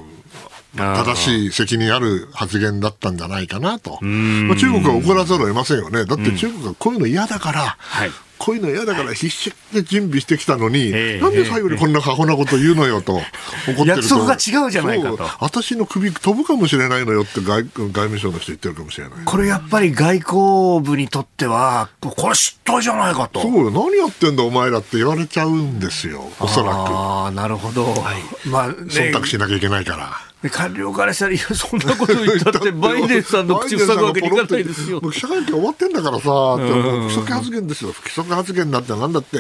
[0.76, 8.10] 正しい責任ある発言だったんじゃないかなと、まあ、中国は怒らざるを得ませんよね、だって中国はこういうの嫌だから、はい。
[8.38, 11.20] こういうの嫌だから必死で準備してきたのに、ええ。
[11.20, 13.24] なんで最後にこんな過保なこと言うのよと怒っ
[13.64, 13.84] てると。
[13.86, 15.28] 約束が違うじゃないかと。
[15.40, 19.24] 私の首飛ぶかもしれないのよって外外務省の人言ってるかもしれない。
[19.24, 23.40] これやっぱり外交部にとっては、これ失態じゃないかと。
[23.40, 27.92] そうよ、何やってんだお前らって言われちゃうんですよ、おそらああ、なるほど。
[28.46, 28.74] まあ、ね。
[28.74, 28.84] く。
[28.84, 30.27] 忖度しなきゃいけないから。
[30.48, 35.08] 官僚からしたら、いや、そんなこと言ったって、 バイデンさんの口塞ぐわけにいかないですよも。
[35.08, 37.92] う記者会見終わってんだからさ、不規則発言ですよ。
[37.92, 39.38] 不規則発言だってなんだって、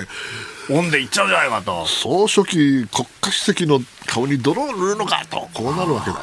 [0.70, 1.86] オンでいっちゃうじゃないかと。
[1.86, 6.18] 総書記、国家主席の顔に泥を塗るのかと、こうなるわけだ。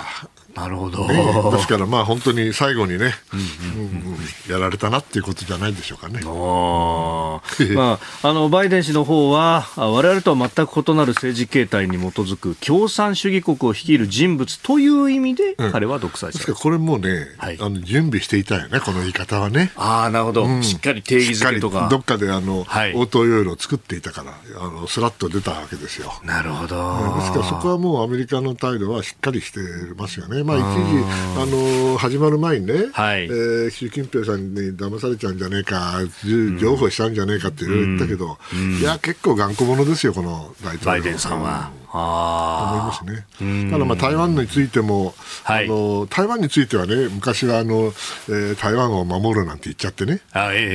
[0.55, 1.05] なるほど。
[1.05, 3.39] ねですから、まあ本当に最後にね、うん
[3.81, 4.15] うん
[4.49, 6.21] やられたなっていうことじゃないでしょうかね。
[7.75, 15.71] まあ、あのバイデン氏の方はあ我々とは全く異なる政治形態に基づく共産主義国を率いる人物という意味で、うん。
[15.71, 17.57] 彼は独裁者ですからこれもうね、はい。
[17.59, 19.71] あの準備していたよね、この言い方はね。
[19.75, 20.63] ああなるほど、うん。
[20.63, 21.87] しっかり定義づけとか。
[21.89, 22.93] どっかであの、はい。
[22.93, 26.13] 応答要領を作っていたから、あのスラッと出たわけですよ。
[26.23, 29.59] なるほど、ですからそこはもうアメリカの態度はしっかりして
[29.97, 31.03] ますよね、まあ、一時、
[31.41, 33.25] あの始まる前にね、はい。
[33.25, 38.37] えー習近平さんに騙されちゃうんじゃねえか、じ譲歩しちゃうんじゃねえかっていろいろ言ったけど、
[38.79, 41.71] いや、結構頑固者ですよ、この大統領バイデンさんは。
[41.95, 43.69] 思いあますね。
[43.71, 45.65] ただ、まあ、台湾についても、はい。
[45.65, 47.93] あの、台湾についてはね、昔はあの、
[48.29, 50.21] えー台湾を守るなんて言っちゃってね。
[50.31, 50.71] あ、あえええええ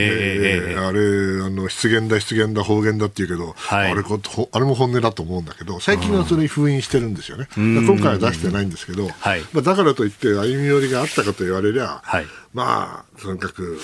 [0.68, 0.76] ええ。
[0.76, 3.92] ーあれあの失言だ、失言だ、方言だって言うけど、はい。
[3.92, 7.87] あれこほあれも本音だと思うんだけど、最近はそれに封印してるんですよね、ん。
[7.87, 9.40] 今回は出してないんですけど、はい。
[9.52, 12.26] まあ、だからといって歩み寄りがあったかと言われりゃ、はい。
[12.52, 13.78] まあ、とにかく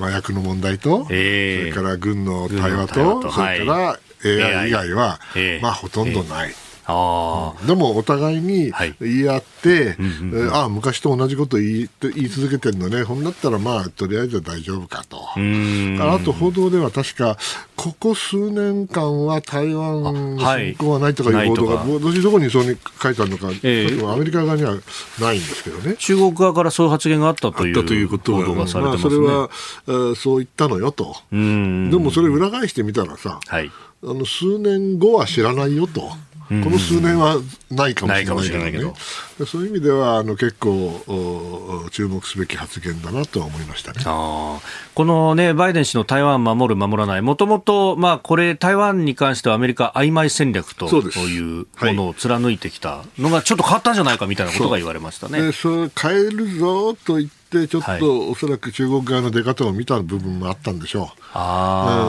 [0.00, 1.72] 麻薬の問題と、ええ。
[1.72, 3.98] それから軍の対話とそれから
[4.28, 5.62] AI 以外は、ええ。
[5.62, 6.54] まあ、ほとんどない。
[6.86, 8.94] あでもお互いにはい。
[9.00, 15.16] 言い合って、えーああ、昔と同じこと言い言い続けてるのね、ほんだったら、まあ、とりあえずは大丈夫かと。
[15.26, 17.38] あ、と報道では確か、
[17.74, 23.88] ここ数年間は台湾の侵攻はないとかいう報道が、はい私どこにそうに書いてあるのか、ええ。
[23.88, 24.74] ちょっとアメリカ側には
[25.20, 25.96] ないんですけどね。
[25.98, 28.98] 中国側からそういう発言があったというということは、報道がされてまあ。
[28.98, 29.50] それは、
[29.88, 31.16] えーそう言ったのよと。
[31.32, 31.90] うん。
[31.90, 33.70] でもそれ裏返してみたらさ、はい
[34.06, 36.10] あの数年後は知らないよと。
[36.48, 37.38] この数年は
[37.70, 38.94] ないかもしれないけど,、けね
[39.38, 40.70] ど、そういう意味ではあの結構
[41.06, 44.02] お注目すべき発言だなとは思いましたね。
[44.04, 44.60] こ
[45.04, 55.40] のね、バイデン氏の台湾守る、守らない、もともと、まあ、これ、台湾に関してはアメリカ曖昧戦略というものを貫いてきたのが、ちょっと変わったんじゃないかみたいなことが言われましたね。
[55.40, 58.02] でそれ変えるぞと言って、ちょっと、はい。
[58.02, 61.02] おそらく中国側の出方を見た部分もあったんでしょう。
[61.04, 61.40] う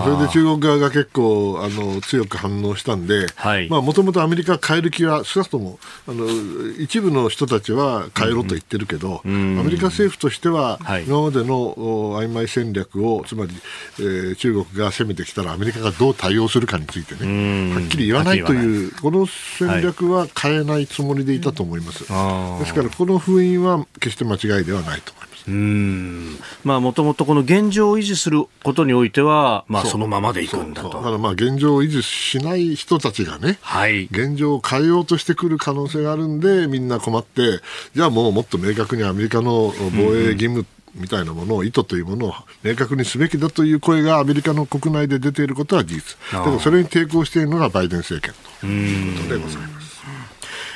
[0.02, 3.70] んそれで中国側が結構あの強く反応したんで、はい。
[3.70, 6.26] もともとアメリカは変える気は、少なくともあの
[6.80, 11.04] 一部の人たちは変えろと言ってるけど、んアメリカ政府としては、はい。
[11.06, 13.52] 今までのお曖昧戦略を、つまり、
[14.00, 17.76] えー中国が攻めてきたらアメリカがどう対応するかについてね、ん。
[17.76, 22.06] はっきり言わないという、この戦略は変えないつもりでいたと思います。
[22.10, 22.60] あー。
[22.60, 25.35] ですから、この封印は決して間違いではないと思います。
[25.48, 31.12] うんまあ、もともとこの現状を維持することにおいては、まあ、そのままでいくんだそうだかと。
[31.12, 34.06] らまあ現状を維持しない人たちがね、はい。
[34.06, 37.60] 現状を変えようとしてくる可能性があるんで、みんな困って、
[37.94, 46.18] じゃあもうもっと明確にアメリカの防衛義務みたいなものを、意図というものを明確にすべきだという声がアメリカの国内で出ていることは事実。
[46.32, 50.02] あーだからそれに抵抗しているのがバイデン政権ということでございます。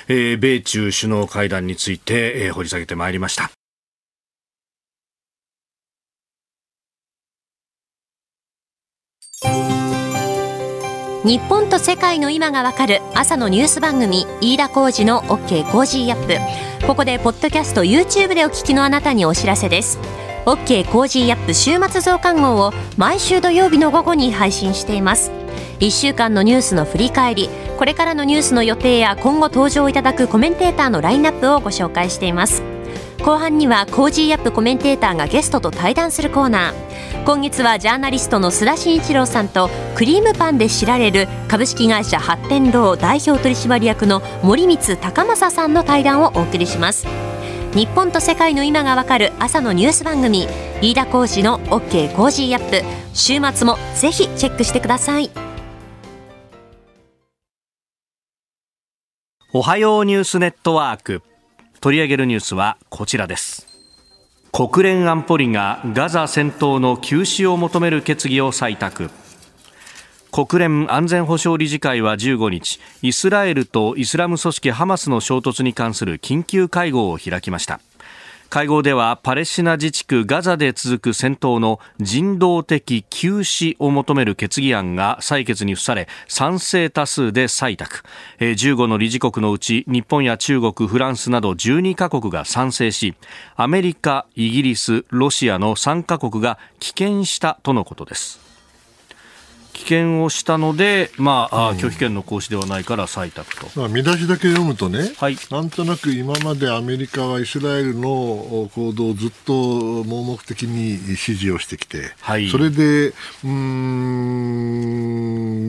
[0.10, 3.50] えー米中首脳会談について、えー掘り下げてまいりました。
[11.26, 16.88] 日本と世界の今がわかる朝のニュース番組飯田浩二の OK コージーアップ。
[16.88, 20.00] ここでポッドキャスト YouTube でお聞きのあなたにお知らせです。
[20.46, 25.32] OK コージーアップ週末増刊号を毎週土曜日の午後に配信しています。
[25.80, 32.64] 1週間のニュースの振り返りこれからのニュースの予定や今後登場いただくコメンテーターのラインナップをご紹介しています。
[33.24, 37.26] 後半には Cozy up コメンテーターがゲストと対談するコーナー。
[37.26, 47.06] 今月はジャーナリストの須田慎一郎さんとクリームパンで知られる株式会社八天堂代表取締役の森光孝雅さんの対談をお送りします。
[47.76, 50.48] 日本と世界の今がわかる朝のニュース番組
[50.82, 52.84] 飯田浩司の OK Cozy up。
[53.14, 55.30] 週末もぜひチェックしてください。
[59.52, 61.22] おはようニュースネットワーク。
[61.82, 63.68] 取り上げるニュースはこちらです。
[64.52, 69.10] 国連安保理がガザ戦闘の休止を求める決議を採択。
[70.32, 77.80] 国連安全保障理事会は15日イスラエルとイスラム組織ハマスの衝突に関する緊急会合を開きました。
[78.50, 88.04] 会合ではパレスチナ自治区ガザで続く戦闘の人道的休止を求める決議案が採決に付され賛成多数で採択。
[88.40, 93.14] 15の理事国のうち日本や中国フランスなど12カ国が賛成し
[93.56, 98.49] アメリカイギリスロシアの3カ国が棄権したとのことです。
[99.84, 103.68] 棄権をしたので、まあ、あ拒否権の行使ではないから採択と。
[103.80, 105.38] まあ、見出しだけ読むとね、はい。
[105.50, 109.54] なんとなく今までアメリカはイスラエルの行動をずっと
[110.04, 112.50] 盲目的に支持をしてきて、はい。
[112.50, 114.30] それで、うーん、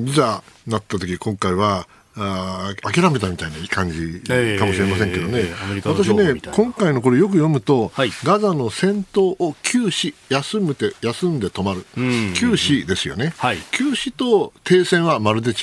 [0.05, 4.21] 実ざなった時今回はあ諦めたみたいな感じ
[4.59, 5.45] かもしれませんけどね、
[5.85, 11.87] 私ね、今回のこれよく読むと、はい、ガザの戦闘を休止、休むて休んで止まる、
[12.35, 15.57] 休止ですよね、はい、休止と停戦はまるで違う、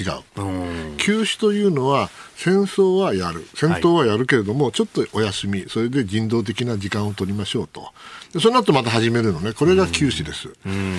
[0.98, 7.92] 休止というのは、戦争はやる、戦闘はやるけれども、はい、ちょっとお休み、それで人道的な時間を取りましょうと。
[8.34, 10.50] でその後また始めるのね、これが休止です。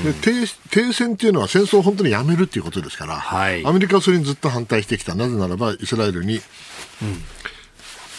[0.05, 6.41] で停停戦っていうのは戦争を本当にやめるっていうことですから、はい、アメリカはそれにずっと反対してきた、なぜならばイスラエルに、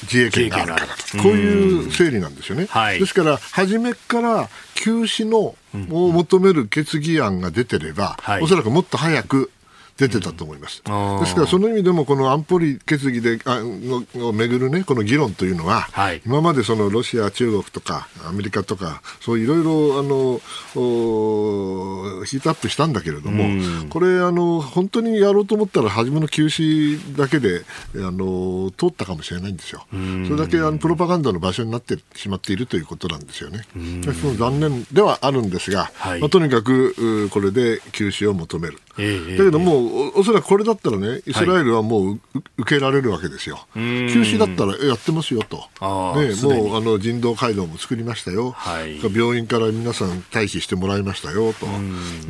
[0.03, 2.67] 自衛権があるからと、こういう整理なんですよね。
[2.69, 5.55] はい、ですから、初めから休止の
[5.91, 9.51] を求める決議案が出てれば、はい、おそらくもっと早く
[9.99, 10.81] 出てたと思います。
[10.87, 20.39] うん、ですから、その意味でも、この安保理決議であのをめぐるね、この議論というのは、はい、今までそのロシア、中国とか、アメリカとか、そういろいろ、あの、
[22.25, 23.47] ヒートアップしたんだけれども、う
[23.85, 27.63] ん、これ、あの、本当にやろうと思ったら、初めの休止だけで、
[27.95, 29.85] あの、通ったかもしれないんですよ。
[29.93, 33.65] うん、それだけ、あの、プロパガンダの場所になってしまっているということなんですよね。
[34.21, 38.77] その残念ではあるんですが、はい、まあ、とにかく、これで休止を求める。
[38.99, 42.19] えー、だけどもう、おそらくこれだったらね、イスラエルはもう、
[42.57, 43.59] 受けられるわけですよ。
[43.75, 45.57] 休止だったらやってますよと。
[45.87, 52.29] ね、もうあの人道回廊も作りましたよ、はい、病院から皆さん退避してもらいましたよと、え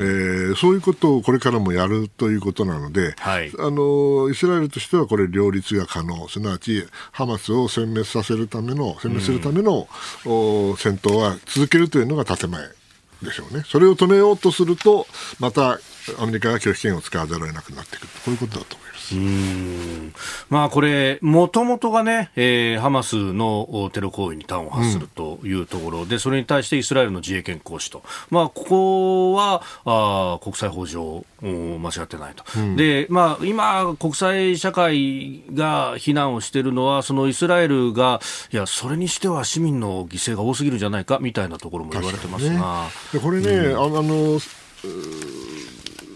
[0.52, 9.88] ー、そういうことをこれからもやるということなので、はい、あのイスラエルとしてはこれ、両立が可能、すなわちハマスを殲滅させるための、殲滅するための、
[10.24, 12.79] 戦闘は続けるというのが建前。
[13.22, 13.64] でしょうね。
[13.66, 15.08] それを止めようとすると、
[15.40, 15.80] また
[16.20, 18.08] アメリカが拒否権を使わざるを得なくなってくる。
[18.08, 18.89] こういうことだと思います。
[19.16, 20.14] うん。
[20.50, 38.20] まあこれ、もともとがね、えー、ハマスのテロ行為に端を発するというところで、うん、それに対してイスラエルの自衛権行使と、まあ、ここはあ国際法上間違ってないと、うん、でまあ、今、国際社会が非難をしているのは、そのイスラエルが、
[38.52, 42.88] いや、それにしては市民の犠牲が多すぎるんじゃないかみたいなところも言われてますが。
[43.14, 44.40] ね、これね、うん、あの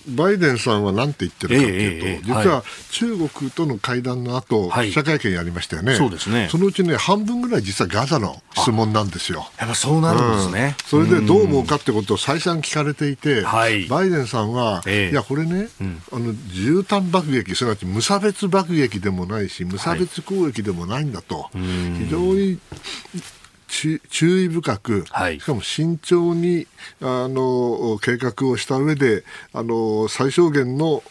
[0.08, 5.96] バイデンさんは何て言ってるかというと、実は中国との会談の後、はい、記者会見やりましたよね。
[5.96, 6.48] そうですね。
[6.52, 9.50] そのうちね、半分ぐらい実はガザの質問なんですよ。
[9.60, 10.76] やっぱそうなるんですね。
[10.94, 21.60] うん、それでどう思うかってことを再三聞かれていて、はい、バイデンさんは、え、いや、これね、うん、あの、絨毯爆撃、すなわち無差別爆撃でもないし、無差別攻撃でもないんだと、はい、
[22.06, 22.60] 非常に
[23.74, 26.68] 注意深く、はい、しかも慎重に
[27.02, 31.02] あの計画をした上であの最小限の、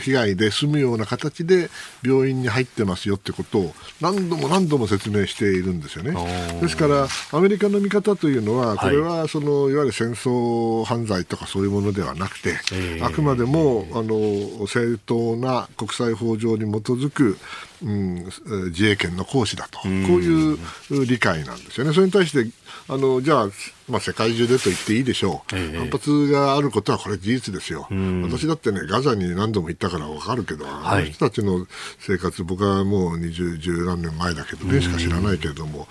[0.00, 1.70] 被害で済むような形で
[2.02, 6.14] 病院に入ってますよってことを何度も何度も説明しているんですよね。
[6.60, 17.38] ですからアメリカの見方というのはこれはその、い、わゆる戦争犯罪とかそういうものではなくて、えー、あくまでもあの正当な国際法上に基づく
[17.82, 18.24] うん、
[18.66, 20.58] 自衛権の行使だと、こういう
[21.06, 21.92] 理解なんですよね。
[21.92, 22.50] それに対して、
[22.88, 23.48] あの、じゃあ、
[23.88, 27.88] まあ、世界中でと言っていいでしょう、ええ、反発があることはこれ事実ですよ、
[28.22, 31.66] 私だってね、ガザに何度も行ったから分かるけど、はい、あの人たちの
[31.98, 35.88] 生活、僕はもう20、十何年前だけどね、しか知らないけれども、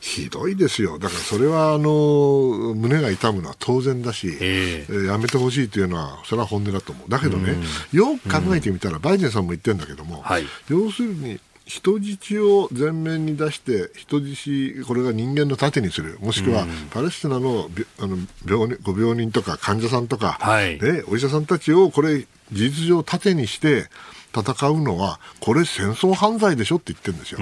[0.00, 5.06] ひどいですよ、だからそれはあの胸が痛むのは当然だし、ええ。
[5.06, 7.10] やめてほしいというのは、それは本音だと思う。
[7.10, 7.56] だけどね、
[7.92, 11.40] よく考えてみたら、バイデンさんも言ってるんだけども、はい、要するに、
[11.70, 16.18] 人質を前面に出して人質これが人間の盾にする。
[16.20, 23.86] もしくはパレスチナのあの病ご病人とか患者さんとか、はい、ね、お医者さんたちをこれ事実上盾にして
[24.34, 27.38] 戦うのはこれ戦争犯罪でしょって言ってるんですよ。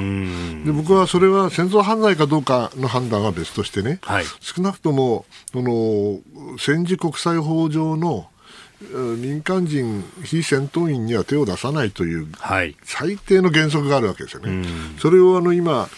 [0.67, 6.21] で僕はそれは戦争犯罪かどうかの判断は別としてね、はい、少なくともその
[6.59, 8.29] 戦時国際法上の
[8.81, 12.29] 民間人、非戦闘員には手を出さないという
[12.85, 14.67] 最低の原則があるわけですよね。
[14.99, 15.89] それをあの今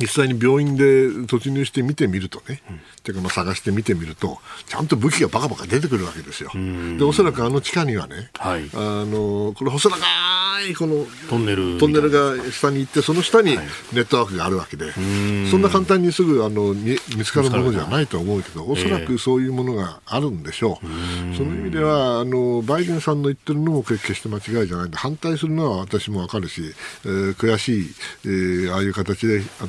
[0.00, 6.50] 実際に病院で突入して見てみるとね、うん、てかまあ探して見てみると、ちゃんと武器がバカバカ出てくるわけですよ。
[6.98, 9.96] で、おそらくあの地下にはね、はい、あの、この細長
[10.68, 13.56] いこのトンネルトンネルが下に行って、その下に
[13.92, 14.94] ネットワークがあるわけで、はい、
[15.50, 20.86] そんな簡単にすぐあの見つかるものじゃないと思うけど、おそらくそういうものがあるんでしょう。
[20.86, 26.62] えー、その意味ではあの、バイデンさんの言ってるのも決して間違いじゃないんで、反対するのは私もわかるし、
[27.04, 27.94] えー、悔しい、
[28.24, 29.66] えー、ああいう形であ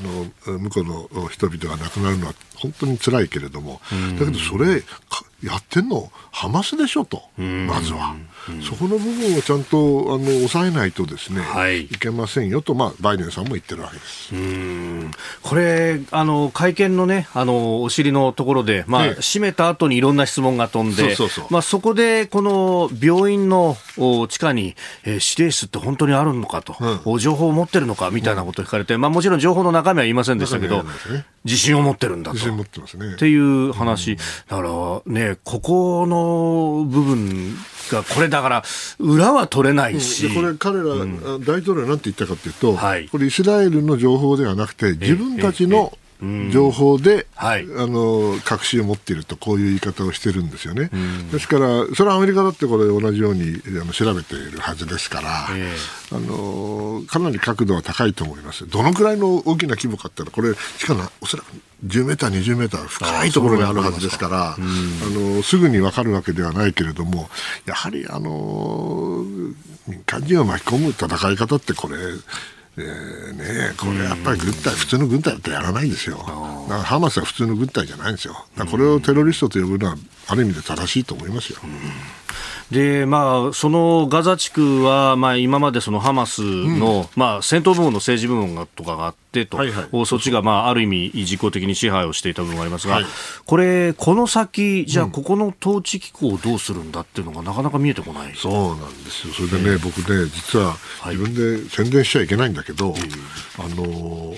[0.47, 3.81] の向こうの人々が亡くなるのは本当に辛いけれども、
[4.19, 4.83] だけどそれ、
[5.43, 8.15] やってんのハマスでしょと、まずは。
[8.67, 11.83] そこの部分をちゃんとあの抑えないとですね、はい。
[11.83, 14.33] いけませんよと、まあ、バイデンさんも言ってるわけです。
[15.41, 19.21] これ、あの、会見のね、あの、お尻のところで、まあ、ええ。
[19.21, 24.75] 閉めた後にいろんな質問が飛んで、そこで、この病院のお地下に、
[25.05, 26.75] えー指令室って本当にあるのかと、
[27.05, 30.89] お情報を持ってるのかみたいなことを聞かれて、まあ、もちろん情報の中身は言いませんでしたけどね、
[31.45, 32.33] 自信を持ってるんだと。
[32.33, 33.13] 自信持ってますね。
[33.13, 34.69] っていう話、だから
[35.05, 37.55] ね、ここの部分
[37.95, 38.63] が、これだから、
[38.99, 40.83] 裏は取れないし、でこれ、彼ら、
[41.39, 43.07] 大統領はなんて言ったかというと、はい。
[43.09, 45.97] これ、イスラエルの情報ではなくて、自分たちの
[46.51, 47.63] 情報で、はい。
[47.77, 50.89] あの確信を持っていると、こういう言い方をしてるんですよね。
[51.31, 55.73] ですから、それはアメリカだってこれ、同じようにあの調べているはずですから、え
[56.11, 58.67] あのかなり角度は高いと思います。
[58.67, 61.47] どのくらいの大きな規模かってこれ、しかもおそらく
[61.85, 67.29] 10メーター、20メーター深いところにあるはずですから、あのすぐに分かるわけではないけれども、
[67.65, 69.23] やはりあの
[69.87, 71.95] 民間人を巻き込む戦い方って、これ、
[72.79, 76.17] えーね、これやっぱり軍隊、普通の軍隊だってやらないんですよ。
[76.17, 76.33] だか
[76.69, 78.45] らハマスは普通の軍隊じゃないんですよ。
[78.69, 81.59] これをテロリストと呼ぶのは、ある意味で正しいと思いますよ。
[82.71, 90.05] で、まあ、そのガザ地区は、まあ、今までそのハマスの、まあ、戦闘部門の政治部門がとかがあってと、はいはい。
[90.05, 93.05] そっちが、まあ、ある意味、実効的に支配をしていた部分がありますが、はい。
[93.45, 98.33] これ、この先、じゃあ、ここの統治機構をどうするんだっていうのがなかなか見えてこない。
[98.35, 99.33] そうなんですよ。
[99.33, 101.15] それでね、僕ね、実ははい。
[101.17, 102.93] 自分で宣伝しちゃいけないんだけど、
[103.57, 104.35] あの、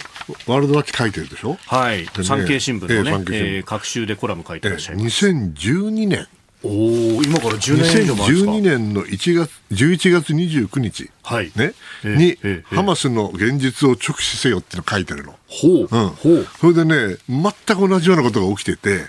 [0.47, 1.57] ワールドワッチ書いてるでしょ？
[1.67, 5.27] はい、ね産経新聞のね、ええー各週でコラム書いてえらっしゃいます。
[5.27, 6.27] 2012年、
[6.63, 11.51] おお今から10年以上前ですか？2012年の1月、11月29日、はい。
[11.55, 15.33] ね、ええに、ええハマスの現実を直視せよっていうの書いてるの。
[15.47, 16.47] ほう、うん、ほう。
[16.59, 19.05] それでね、全く同じようなことが起きてて、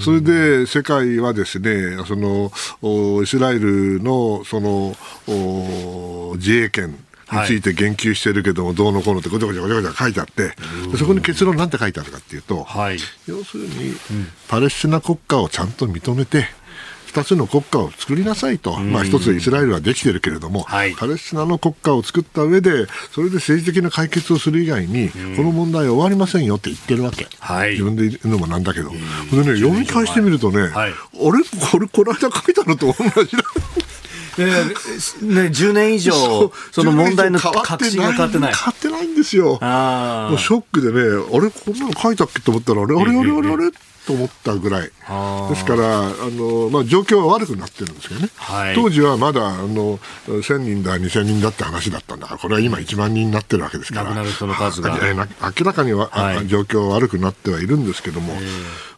[0.00, 2.50] それで世界はですね、その
[2.82, 4.96] おイスラエルのその
[5.28, 10.54] お自衛権について言及してるけども、どうのこうのってごちゃごちゃごちゃごちゃ書いてあって、
[10.90, 12.98] でそこに結論なんて書いてあるかっていうと、はい。
[13.26, 13.94] 要するに、
[14.48, 16.46] パレスチナ国家をちゃんと認めて、
[17.12, 20.94] 二つの国家を作りなさいと、まあ一つイスラエルはできてるけれども、はい。
[20.94, 27.26] パレスチナの国家を作った上で、それで政治的な解決をする以外に、この問題は終わりませんよって言ってるわけ。
[27.40, 27.72] はい。
[27.72, 28.92] 自分で言うのもなんだけど。
[29.30, 30.90] それでね、読み返してみるとね、はい。
[30.90, 30.92] あれ？
[30.92, 33.42] これ、この間書いたのと同じだ。
[34.38, 36.12] えーね、10年以上、
[36.70, 38.54] その問題の核心が変わってない。
[38.54, 39.58] 変わってないんですよ。
[39.60, 42.40] あもうショックでね、あれ、こんなの書いたっけ？
[42.40, 43.72] と思ったら、あれ、あれ、あれ、あれ、あれ、
[44.10, 44.82] と思ったぐらい。
[44.82, 44.90] で
[45.56, 48.28] すから、あの、まあ、状況は悪くなってるんですけどね。
[48.36, 48.74] はい。
[48.74, 52.26] 当時はまだ、あの、1000人だ、2000人だって話だったんだ。
[52.26, 54.14] から、これは今1万人になってるわけですから。
[54.14, 56.48] な明らかには、あはい。
[56.48, 58.34] 状況は悪くなってはいるんですけども、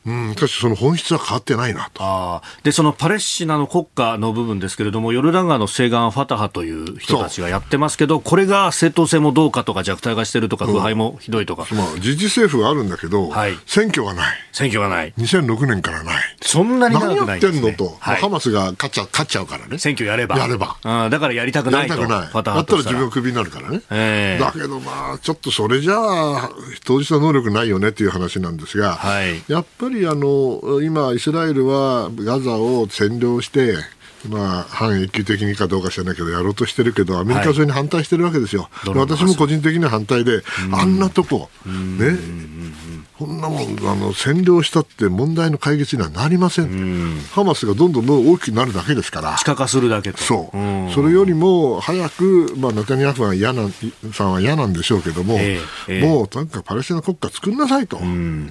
[0.05, 2.43] うん、しかしその本質は変わってないなと。
[2.65, 13.57] でそのパレスチナの国家の部分ですけれども、ヨルダン川の西岸ファタハという人たちがやってますけど、これが正当性もどうかとか、弱体化してるとか、腐敗もひどいとか、まあ、自治政府があるんだけど、はい。
[13.67, 14.37] 選挙がない。
[14.53, 16.23] 選挙がない、2006年からない。
[16.41, 18.21] そんなに長何くないね、やってんのと、はい。
[18.21, 19.79] ハマスが勝っちゃ勝っちゃうからね。
[19.79, 20.77] 選挙やれば、やれば。
[20.85, 22.33] うんだからやりたくやないと、りたくない。
[22.33, 23.83] だったら自分がクビになるからね。
[23.91, 24.43] ええ。
[24.43, 26.51] だけどまあ、ちょっとそれじゃあ、
[26.85, 29.43] 当事者能力ないよねっていう話なんですが、はい。
[29.49, 33.77] やっぱりあの、今、イスラエルはガザを占領して、
[34.29, 38.69] まあ、反永久的にかどうか知らないけど、やろうとしてるけど、アメリカはそれに反対してるわけですよ。
[38.85, 40.43] ドローン私も個人的には反対で、
[40.73, 42.17] あんなとこ、ね、
[43.23, 47.21] こんなもん、あの、占領したって問題の解決にはなりません。
[47.31, 49.37] ハマスがどんどん大きくなるだけですから。
[49.37, 50.19] 地下化するだけと。
[50.19, 50.91] そう、ん。
[50.93, 53.69] それよりも早く、まあ、ネタニヤフは嫌な
[54.13, 56.03] さんは嫌なんでしょうけども、ええええ。
[56.03, 58.01] もうなんかパレスチナ国家作んなさいと、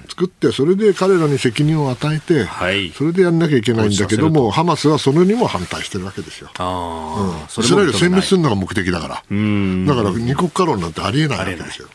[0.08, 2.92] 作って、それで彼らに責任を与えて、はい。
[2.92, 6.48] それでやんなきゃいけないんだけども、ハマスはそれにも反対してるわけですよ。
[6.56, 9.84] ああ、そイスラエル殲滅するのが目的だから、ん。
[9.84, 11.88] だから二国家論なんてありえないわけですよ。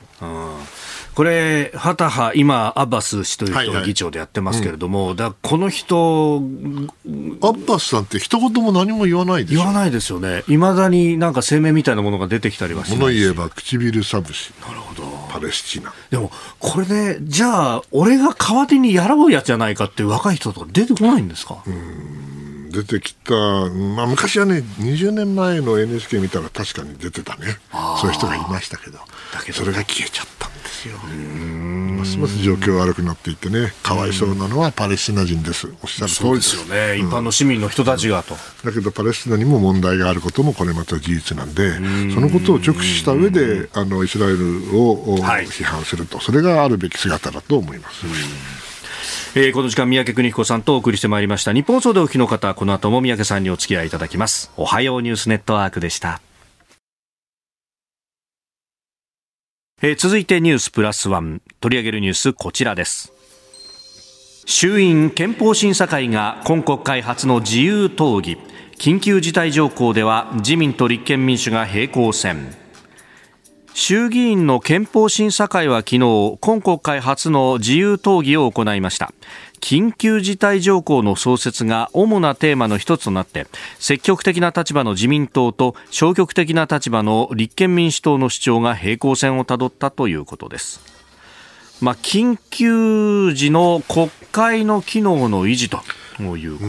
[1.18, 3.74] これ、ハタハ、今、アッバス氏というはいはい。
[3.74, 9.62] 人が議長でやってますけれども、だからこの人、アッバスさんって一言も何も言わないでしょ？
[9.62, 13.00] 言わないですよね、いまだになんか声明みたいなものが出てきたりはしないし。
[13.00, 14.52] 物言えば唇さぶし。
[14.62, 15.02] なるほど。
[15.32, 15.92] パレスチナ。
[16.12, 21.64] でも、これで、じゃあ、俺が代わりにやろうやつじゃないかっていう若い人とか出てこないんですか、
[22.70, 27.58] 出てきた、まあ、昔はね、20年前の NHK 見たら確かに出てたね、
[28.00, 29.00] そういう人がいましたけど、
[29.44, 30.34] けどそれが消えちゃった。
[30.36, 30.37] ん
[30.88, 31.28] ですよ。
[31.98, 38.36] ますます状況悪くなっていってね、かわいそうなのはパレスチナ人です、おっしゃる通そうですすよね、一般の市民の人たちがと。
[38.64, 41.74] だけど、パレスチナにも問題があることもこれまた事実なんで、
[42.14, 45.48] そのことを直視した上で、あのイスラエルを、はい。
[45.48, 48.06] 批判すると、それがあるべき姿だと思います。
[49.36, 51.54] えー、この時間三宅邦彦さんとお送りしてまいりました。
[51.54, 54.52] 日本総でお聞きの方この後も三宅さんにお付き合いいただきます。
[54.58, 56.22] おはようニュースネットワークでした
[59.80, 61.40] えー、続いてニュースプラスワン。
[61.62, 63.14] 取り上げるニュースこちらです。
[64.48, 68.40] 衆院憲法審査会が今国会初の自由討議。
[68.80, 72.56] 緊急事態条項では自民と立憲民主が平行線。
[73.76, 79.14] 衆議院の憲法審査会は昨日今国会初の自由討議を行いました。
[79.62, 83.48] 緊急事態条項の創設が主なテーマの一つとなって
[83.80, 90.98] 積極的な立場の自民党と消極的な立場の立憲民主党の主張が平行線をたどったということです
[91.80, 95.80] まあ、緊急時の国会の機能の維持と
[96.20, 96.66] いうこ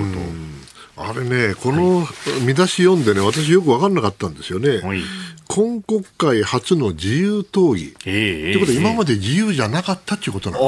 [0.96, 1.02] と。
[1.02, 2.06] あれね、この
[2.44, 4.78] 見出し読んでね、私よく分かんなかったんですよね。
[4.78, 5.00] はい、
[5.48, 7.92] 今国会初の自由討議。
[7.92, 10.60] と、えー、いうことは、今まで自由じゃなかったっていうことなん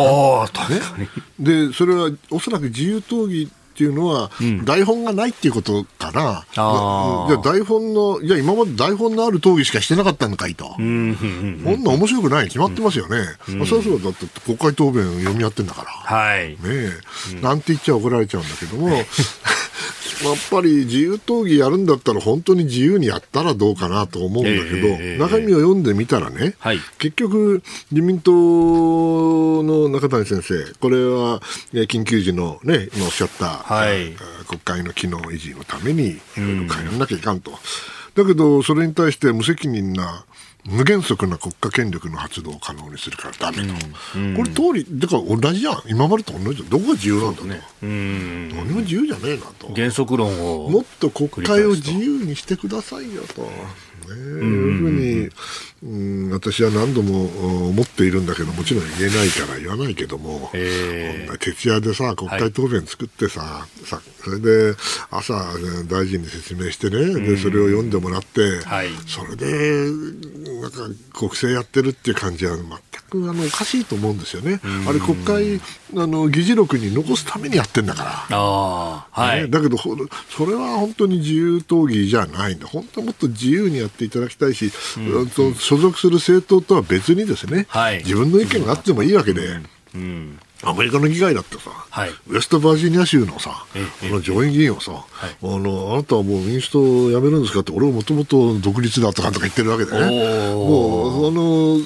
[0.52, 1.08] だ、ね。
[1.38, 3.48] で、それはおそらく自由討議っ
[3.80, 4.30] ていうのは、
[4.64, 12.44] 台本がないっていうことかな、じゃ台本の、いや、今まで台本のある討議しかしてなかったのかいと、こんな面白くない。
[12.44, 13.18] に決まってますよね、
[13.56, 16.50] まあ、そろそろだって国会答弁読み合ってんだから、はい。
[16.50, 16.90] ね
[17.42, 18.88] なんて言っちゃ怒られちゃうんだけども。
[20.24, 28.32] やっぱり自由討議やるんだったら本当に自由にやったらどうかなと思うんだけど、えー、中身を読んでみたらね、はい、結局、自民党
[29.62, 31.40] の中谷先生、これは
[31.72, 34.14] 緊急時の、ね、今おっしゃった、はい、
[34.46, 37.52] 国会の機能維持のためにいろいろ変えなきゃいかんと。
[38.14, 40.24] だけど、それに対して無責任な
[40.64, 43.74] 無原則な国家権力の発動を可能にするからだめと、
[44.16, 53.48] うんうん、これ、通り、だから同じじゃん、今までと同じじゃん、どこが自由なんだと、ね、うん、何も自由じゃねえなと、原則論をもっと国会を自由にしてくださいよと。
[54.00, 55.30] ね、いうふうに、
[55.82, 64.74] うん、私は何度も思っているんだけど、もちろん言えないから言わないけども、えー、徹夜でさ、国会答弁作ってさ、はい、さそれで
[65.10, 65.34] 朝、
[65.88, 69.90] 大臣に説明してね、でそれを読んでもらって、はい、それで
[70.60, 70.78] なんか
[71.12, 72.66] 国政やってるっていう感じは全
[73.08, 74.60] くあのおかしいと思うんですよね。
[74.88, 75.60] あれ国会
[75.96, 78.36] あの議事録に残すためにやってんだから。
[78.36, 79.88] あはい、ね、だけどそ
[80.46, 82.66] れは本当に自由討議じゃないんだ。
[82.66, 89.46] 本当はもっと自由にやっていただきたいし、うん、所属する政党とは別にですね、はい、自分の意見があってもいいわけで。
[89.46, 89.66] うん。
[89.94, 90.38] うん。
[90.62, 93.64] アメリカの議会だってさ、はい、ウェストバージニア州のさ、
[94.00, 100.00] この上院議員をさ、はい、あのあなたはもう民主党を辞めるんですかって、俺はもともと独立だとかとか言ってるわけでね、
[100.54, 101.78] もうあの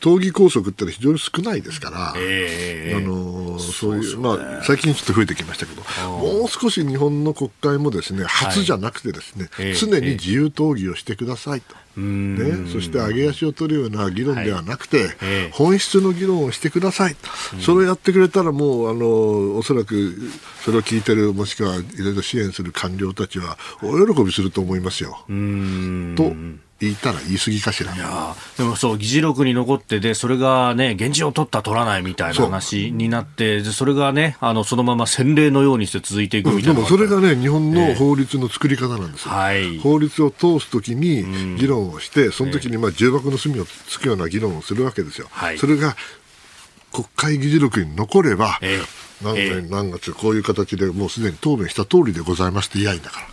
[0.00, 11.74] 党議拘束ってのは非常に少ないですから、えー、あのそういう、まあ、最近ちょっと増えてきましたけど、もう少し日本の国会もですね初じゃなくてですね、はい、常に自由討議をしてくださいと。
[11.96, 17.16] ね、そして上げ足を取るような議論ではなくて、はい、本質の議論をしてください、
[17.60, 20.14] それをやってくれたらもうあのおそらく
[20.62, 25.24] それを聞いてるもしくはいろいろ支援する官僚たちはお喜びすると思いますよ。
[25.26, 26.34] と
[26.80, 27.94] 言ったら言い過ぎかしら。
[27.94, 39.32] いやでもそう、議事録に残ってで、それがね、現地を取った取らないみたいな話になって、それがね、あの、そのまま洗礼のようにして続いていくみたいな、でもそれがね、日本の法律の作り方なんですよ。
[39.32, 45.28] はい、法律を通すときに議論をして、その時にまあ重箱の隅をつくような議論をするわけですよ。
[45.30, 45.96] はい、それが
[46.92, 53.26] 国会議事録に残れば、えー何年何月、こういう形でもうすでに答弁した通りでございますって言いいんだから。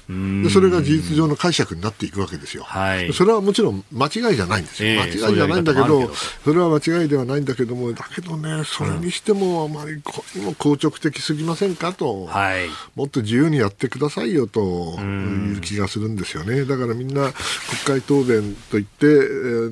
[0.43, 6.13] で、それが事実上の解釈になっていくわけですよ、はい、それはもちろん間違いじゃないんですよ、間違いじゃないんだけど、
[6.43, 17.31] それは間違いではないんだけども、だけどね、それにしてもあまりこも硬直的すぎませんかと、はい、もっと自由にやってくださいよという気がするんですよね、だからみんな
[17.86, 19.09] 国会答弁といって、あ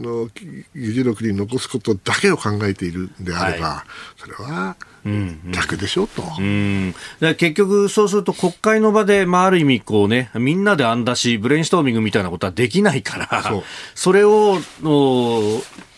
[0.03, 0.29] の
[0.75, 3.85] 議事録に残すことだけを考えているんであれば、は
[4.17, 4.75] い、それは。
[5.03, 13.63] 逆でしょと、うん、結局、そうすると国会の場で、まあ、ある意味こう、ね、みんなで案出し、ブレインストーミングみたいなことはできないから、
[13.95, 14.59] それを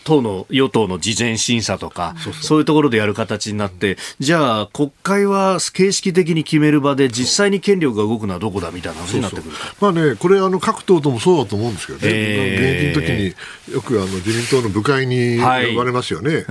[0.04, 9.50] 党の与党の事前審査とかそういうところでやる形になってじゃあ国会は形式的に決める場で実際に権力が動くのはどこだみたいな話になってくる。
[9.80, 16.48] まあねこれあの各党ともそうだと思うんですけどね、えー、現役の時によくあの自民党の部会に呼ばれますよね、はい、で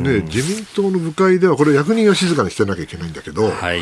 [0.00, 3.80] ね自民党の部会ではこれ役人が静かにしてなきゃいけないんだけど、はい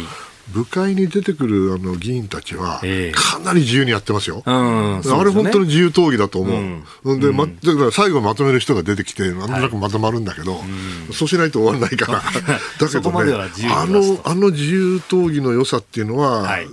[0.53, 2.81] 部会に出てくるあの議員たちは、
[3.15, 6.53] かなり自由にやってますよ、えー、あれ、本当に自由討議だと思
[7.05, 10.59] う、うん、でま、だから最後まとめる人が出てきて、なんとなくまとまるんだけど、は
[11.11, 12.23] い、そうしないと終わらないから、
[12.79, 13.33] だけどね、
[13.71, 16.67] あのあの自由討議の良さっていうのは、はい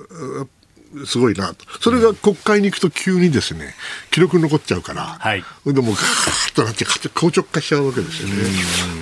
[1.05, 1.65] すごいなと。
[1.79, 3.73] それが国会に行くと急にですね、
[4.11, 8.35] 記録に残っちゃうから、はいでもうガーッとなって硬直化しちゃうわけですよね。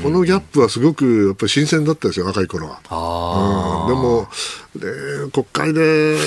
[0.03, 2.81] このギャップはすごくやっぱり新鮮だったですよ、若い頃は。
[2.89, 4.27] あうんでも
[4.75, 6.17] で、国会で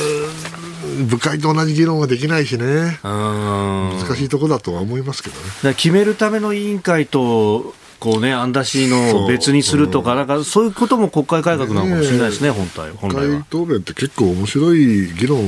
[1.07, 3.93] 部会と同じ議論はできないしね、あ。
[3.93, 3.99] うん。
[3.99, 5.37] 難しいところだとは思いますけど
[5.69, 5.75] ね。
[5.75, 13.47] 決めるための委員会と、こうね、案出しの別にするとか、なんかそういうことも国会改革なのかもしれないですね、本体、本国会来は。
[13.49, 15.39] 答弁って結構面白い議論、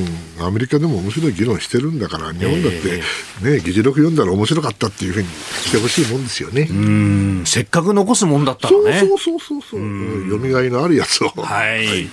[0.40, 3.02] アメリカでも面白い議論してるんだから、日本だって、
[3.44, 6.68] ね、議事録読んだら面白かったっていうふうにしてほしいもんですよね。
[6.70, 9.00] うん、せっかく残すもんだったそうらね。
[9.00, 11.30] そうそうそうそう、うん読みがいのあるやつを。
[11.30, 12.08] はい。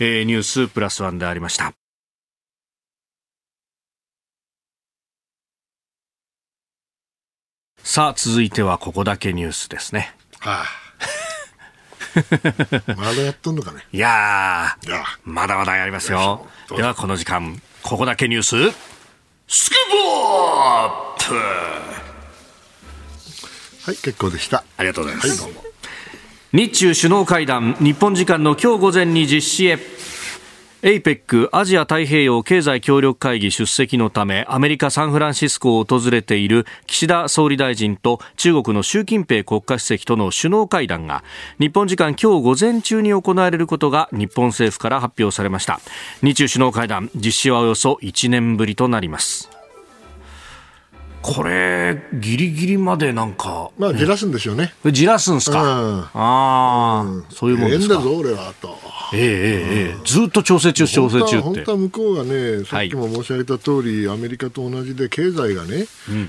[0.00, 1.74] えーニュースプラスワンでありました。
[7.86, 10.14] さあ、続いてはここだけニュースですね。
[10.40, 10.64] はあ
[12.96, 13.84] まだやっとんのかね。
[13.92, 16.46] いやー、いや、まだまだやりますよ。
[16.74, 18.56] では、この時間、ここだけニュース、
[19.48, 20.92] スクボー
[21.28, 21.42] プは
[23.92, 24.64] い、結構でした。
[24.78, 25.42] ありがとうございます。
[25.42, 25.52] はい。
[26.54, 29.78] 日中首脳会談、日本時間の今日午前に実施へ。
[30.84, 41.24] APEC アジア太平洋経済協力会議出席のためアメリカ・サンフランシスコを訪れている岸田総理大臣と中国の習近平国家主席との首脳会談が
[41.58, 45.80] 日本時間今日午前中に行われることが日本政府から発表されました。
[46.22, 49.53] 日中首脳会談実施はおよそ1年ぶりとなります。
[51.26, 54.74] これギリギリまでなんかまあ、じらすんですよね。
[54.92, 56.00] じらすんすか、うん。
[56.02, 57.94] ああ、そういうもんですか？
[57.94, 58.78] ええんだぞ、俺は、と。
[59.14, 59.28] ええええ
[59.92, 60.02] ええ。
[60.04, 61.36] ずっと調整中、調整中って。
[61.38, 65.86] 本当は向こうがね、さっきも申し上げた通り、アメリカと同じで経済がね、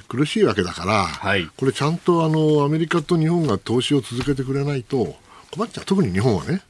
[0.08, 1.46] 苦しいわけだから、はい。
[1.58, 5.18] これちゃんとあのアメリカと日本が投資を続けてくれないと
[5.56, 6.62] 困っちゃう、特に日本はね。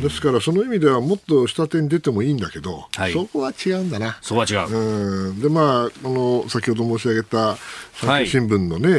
[0.00, 4.18] ですから、その意味ではもっと下手に出てもいいんだけど、はいそこは違うんだな。
[4.22, 4.68] そこは違う。
[4.68, 7.56] うんでまあ、この先ほど申し上げた
[7.94, 8.92] 産経新聞のね、え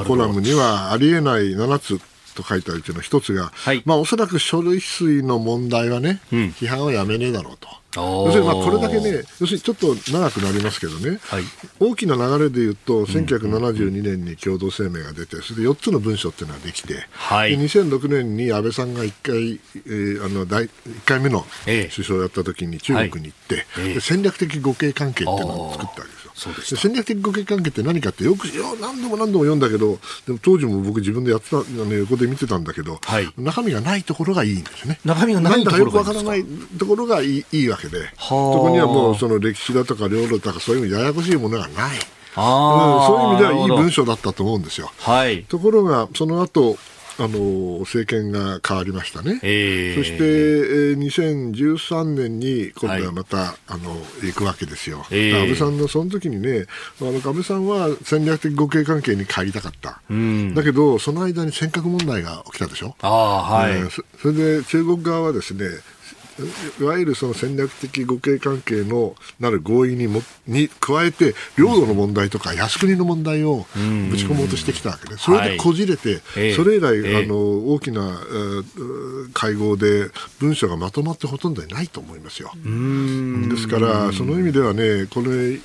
[0.00, 2.00] ーコラムにはありえない7つ
[2.38, 3.82] と書いてあるうちの一つが、はい。
[3.84, 6.34] まあ、おそらく処理水の問題はね、ん。
[6.50, 7.68] 批判はやめねえだろうと。
[7.96, 11.42] 要するにまあこれだけね、要するにちょっと長くなりますけどね、はい。
[11.80, 17.56] 大きな流れで言うと、1972年に共同声明が出て、それで4つの文書っていうのができて、はい。
[17.56, 20.70] で2006年に安倍さんが1回、えーあの第1
[21.06, 21.90] 回目のええ。
[21.92, 23.94] 首相をやった時に中国に行って、ええ。
[23.94, 33.28] で戦略的互恵関係っていうのを作ったわけです戦略的互恵関係って何かってよくよ何度も何度も読んだけどでも当時も僕自分でやってたあの横で見てたんだけど、はい。
[33.36, 35.00] 中身がないところがいいんですね。
[35.04, 35.94] 中身がないところがいいんですか？
[35.94, 36.44] くわからない
[36.78, 38.20] ところがいいいいわけであ。
[38.20, 42.02] そこにはもうその歴史だとか領土とかそういうややこしいものがない、うん、
[42.36, 44.90] ああ、そういう意味ではいい文章だったと思うんですよ。
[44.98, 45.44] はい。
[45.44, 46.76] ところがその後
[47.20, 49.94] あの政権が変わりましたね、ええ。
[49.96, 55.34] そして、えー2013年に今度はまた、あの行くわけですよ、ええ。
[55.34, 56.66] 安倍さんのその時にね、
[57.00, 60.54] あの安倍さんは戦略的互恵関係に帰りたかった、ん。
[60.54, 63.72] だけど、その間に尖閣問題が起きたでしょ、ああ、はい。
[63.72, 65.64] えーそそれで中国側はですね
[66.80, 73.66] いわゆるその戦略的互恵関係のなる合意にもに加えて領土の問題とか靖国の問題を
[74.10, 76.54] ぶち込もうとしてきたわけで、それでこじれて、ええ。
[76.54, 77.24] それ以来、ええ。
[77.24, 77.36] あの
[77.72, 82.50] 大きな、えー会合で文書がまとまってほとんどないと思いますよ。
[82.54, 85.60] ですから、その意味ではね、これ、い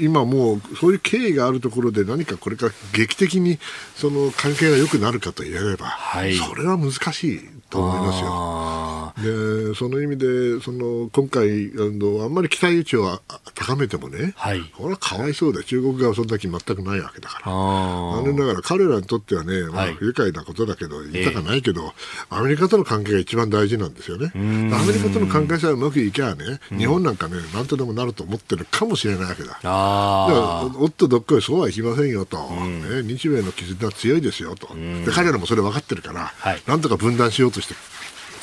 [0.00, 3.58] 今もう、そういう経緯があるところで、何かこれから劇的に
[3.96, 6.34] その関係が良くなるかと言えれば、はい。
[6.34, 7.40] それは難しい
[7.70, 8.28] と思いますよ。
[8.30, 13.20] あでその意味でその今回あの、あんまり期待値をあ
[13.54, 14.60] 高めてもね、はい。
[14.76, 17.44] これはかわいそうで、中国側はそんだけ全くないわけだから。
[17.46, 19.94] あ残念ながら彼らにとってはね、まあはい。
[19.94, 21.92] 不愉快なことだけど、言いたかないけど、
[22.30, 24.32] アメリカとの関係が一番大事なんですよね。
[24.34, 29.60] アメリカとの関係さえうまくいけばね、日本なんかね、なんとでもなると思ってるかもしれないわけだ。
[29.64, 36.62] おっとどっこいそうはいきませんよと、ね、日米の絆は強いですよと、で彼らもそれ分かってるから、はい。
[36.66, 37.80] なんとか分断しようとしてる。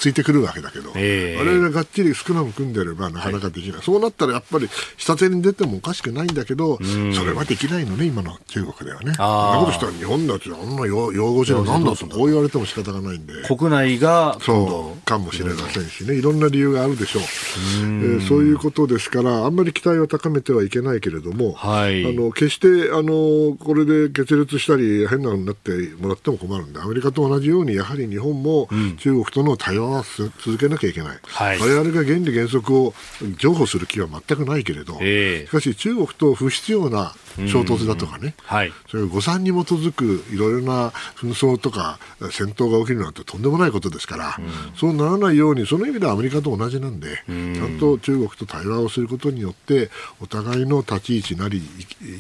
[0.02, 1.40] ついてくるわけだけど、ええ。
[1.40, 6.80] 我々ががっちりスクラム組んでればなかなかできない、そうなったらやっぱり下手に出てもおかしくないんだけど、
[7.14, 9.14] それはできないのね、今の中国ではね。
[9.14, 13.34] そんなことしたら日本だってあんな用用語じゃなんだとこう言われても仕方がないんで。
[13.48, 15.02] 国内がそう。
[15.06, 22.06] かもしれませんしね、いろんな理由があるでしょう、えーそういうことですから、あんまり期待を高めてはいけないけれども、はい。
[22.06, 30.04] あの決してあのこれで決裂したり、変なのになってもらっても困るんで、アメリカと同じように、やはり日本も中国との対話は
[30.44, 31.60] 続けなきゃいけない、はい。
[31.60, 32.94] 我々が原理原則を
[33.38, 35.48] 譲歩する気は全くないけれど、ええ。
[35.48, 37.14] しかし中国と不必要な
[37.48, 38.74] 衝突だとかね、はい。
[38.90, 42.00] それ誤算に基づくいろいろな紛争とか
[42.32, 44.38] 戦闘が起きるなんてとんでもないことですから、
[44.76, 49.90] そうならないように、その意味ではアメリカと同じなんで、ちゃんと中国と対話をすることによって、
[50.20, 51.62] お互いの立ち位置なり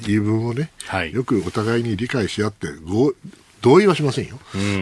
[0.05, 1.13] 言い分をね、はい。
[1.13, 3.13] よくお互いに理解し合って、合
[3.62, 4.39] 同意はしませんよ、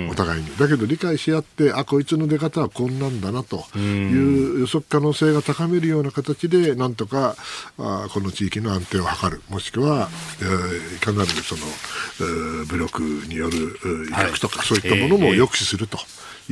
[0.10, 0.56] お互いに。
[0.58, 3.66] だけど理解し合って、あ、こいつの出方はこんなんだなと。
[3.78, 7.36] いう予測可能性が高めるような形で、なんとか
[7.78, 10.10] あこの地域の安定を図る、もしくは、
[10.42, 11.62] えーいかなるその、
[12.22, 15.98] えー武力によるえー威嚇とか、そういったものもええ抑止すると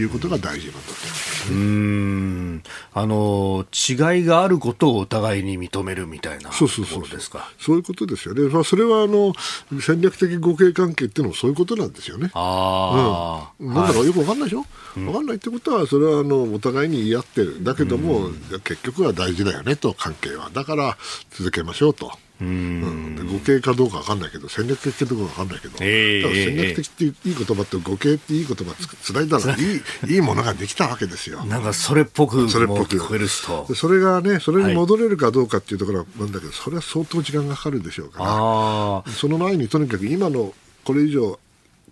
[0.01, 1.51] いうことが大事なんだと思います。
[1.51, 2.63] うーん。
[2.93, 7.51] あの、違いがあることをお互いに認めるみたいなとそうそうそうそうころですか？
[7.59, 8.49] そういうことですよね。
[8.49, 9.33] まあ、それはあの
[9.81, 12.31] 戦略的互恵関係っていうのもそういうことなんですよね。
[12.33, 14.65] ああ、うん、なんだろう、よくわかんないでしょ、
[15.07, 18.29] わかんないってことは、それはあのお互いに言い合ってる、だけども、
[18.63, 20.97] 結局は大事だよねと、関係は、だから
[21.31, 22.11] 続けましょうと、
[22.41, 23.15] うん。
[23.15, 29.81] で互恵かどうかわかんないけど、戦略的かどうかわかんないけど、ええただ戦略的っていい言葉と互恵っていい言葉つつないだらいい、
[30.13, 31.43] いいものができたわけですよ。
[31.45, 32.97] なんかそれっぽくもそれっぽく。
[32.97, 33.75] 聞こえる人で。
[33.75, 39.13] それがね、それに戻れるかどうかっていうところなんだけど、それは相当時間がかかるでしょうから。
[39.13, 41.39] その前にとにかく今のこれ以上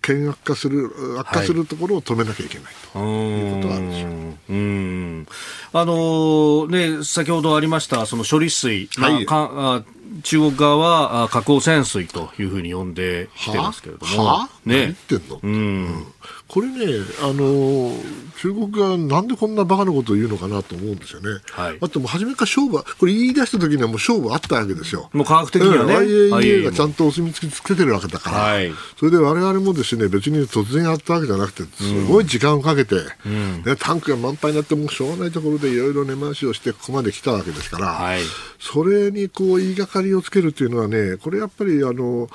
[0.05, 3.51] 険悪化する悪化するところを止めなきゃいけないと、うい。
[3.51, 4.09] うことがあるんですよ。
[4.49, 5.27] うん。
[5.73, 9.25] あのね、先ほどありました、その処理水、まあはい。
[9.25, 9.83] かあ
[10.23, 14.49] 中国側はあ核汚染水というふうに呼んできてますけれども、はあ？
[14.65, 15.51] 何言ねってんの、うん。
[15.51, 15.55] う
[15.87, 16.05] ん
[16.47, 16.85] これね、
[17.21, 21.29] あのー中国がなんでこんなバカなことを言うのかなと思うんですよね。
[21.51, 21.77] はい。
[21.81, 25.09] あともう初めから勝負は、これ言い出した時にはもう勝負あったわけですよ。
[25.13, 26.33] もう科学的にはね、うん。
[26.33, 28.71] IAEA がちゃんと、とお墨付きつけてるわけだから、はい。
[28.99, 38.19] それで我々もですね別に突然やったわけじゃなくて、すごい時間をかけて、ね、タンクが満杯になって、もうしょうがないところでいろいろ根回しをして、ここまで来たわけですから、はい。
[38.59, 42.29] それにこう言いがかりをつけるというのはね、これやっぱりあの、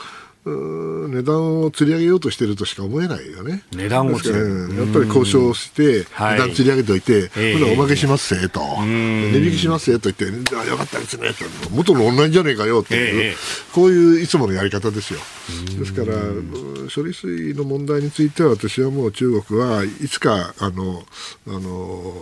[0.44, 3.62] 値段を釣り上げようとしてるとしか思えないよね。
[3.72, 6.32] 値段を釣り上げやっぱり交渉して、はい。
[6.34, 7.58] 値段釣り上げておいて、ええ。
[7.58, 13.34] ほらおまけしますせと、値引きしますせと言って、あよかったですねと、元の同じじゃねえかよっていう、ええ。
[13.74, 15.20] こういういつものやり方ですよ。
[15.78, 21.04] ですから、うん処理水の問題については、私はもう中国はいつか、あの、
[21.46, 22.14] あの、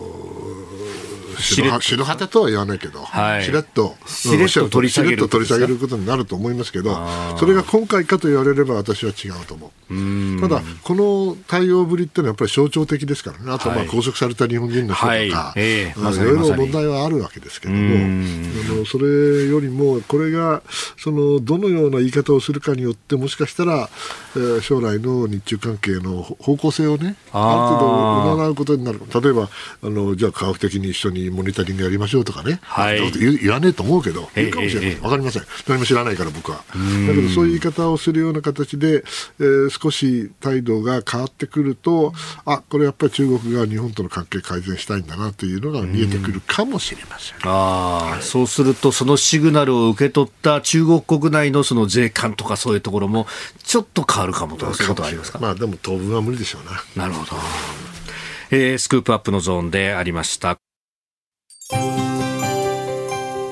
[1.39, 1.81] しれっと。
[1.81, 3.45] 白旗とは言わないけど、はい。
[3.45, 6.19] しれっと、しれっと取り下げることになる。
[6.29, 6.97] と思いますけど、
[7.39, 10.41] それが今回かと言われれば私は違うと思う。
[10.41, 13.87] ただ、この対応ぶりっていうのはやっぱり象徴的ですからね、あとまあはい。
[13.87, 15.31] 拘束された日本人の人とか、はい。
[15.57, 15.95] ええ。
[15.97, 20.63] うんまさにいろいろ問題はあるわけですけども、あのそれよりも、これが
[20.97, 23.89] そのどのような言い方をするかによって、もしかしたら、
[24.37, 29.49] えー将来の日中関係の方向性をね、ある程度占うことになる、例えば、
[29.83, 33.01] あのじゃあ科学的に一緒にモニタリングやりましょうとかね、はい。
[33.41, 36.59] 言わねえと思うけど、ええ言うかもしれない、ええわかりません、何も知らないから、僕は。
[36.59, 39.05] だけど、そういう言い方をするような形で、
[39.39, 42.13] えー少し態度が変わってくると、
[42.45, 47.37] あこれやっぱり中国が日本との関係改善したいんだなというのが見えてくるかもしれません。
[47.45, 53.27] ああ、そうすると、そのシグナルを受け取った中国国内のその税関とかそういうところも、
[53.65, 55.39] ちょっと変わるかもということはありますか？
[55.39, 57.05] まあでも当分は無理でしょうな。
[57.05, 57.33] なるほど。
[58.51, 60.57] えースクープアップのゾーンでありました。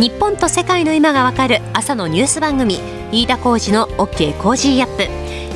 [0.00, 2.78] 日本と世界の今がわかる朝のニュース番組
[3.12, 5.02] 飯田浩二の OK コージーアップ。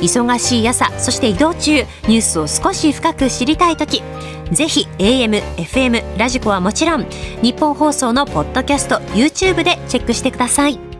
[0.03, 1.71] 忙しい朝そして移動中
[2.07, 4.03] ニュースを少し深く知りたい時
[4.51, 7.05] ぜひ AM、FM、ラジコはもちろん
[7.41, 10.94] ニッポン放送のポッドキャスト YouTube でチェックしてください。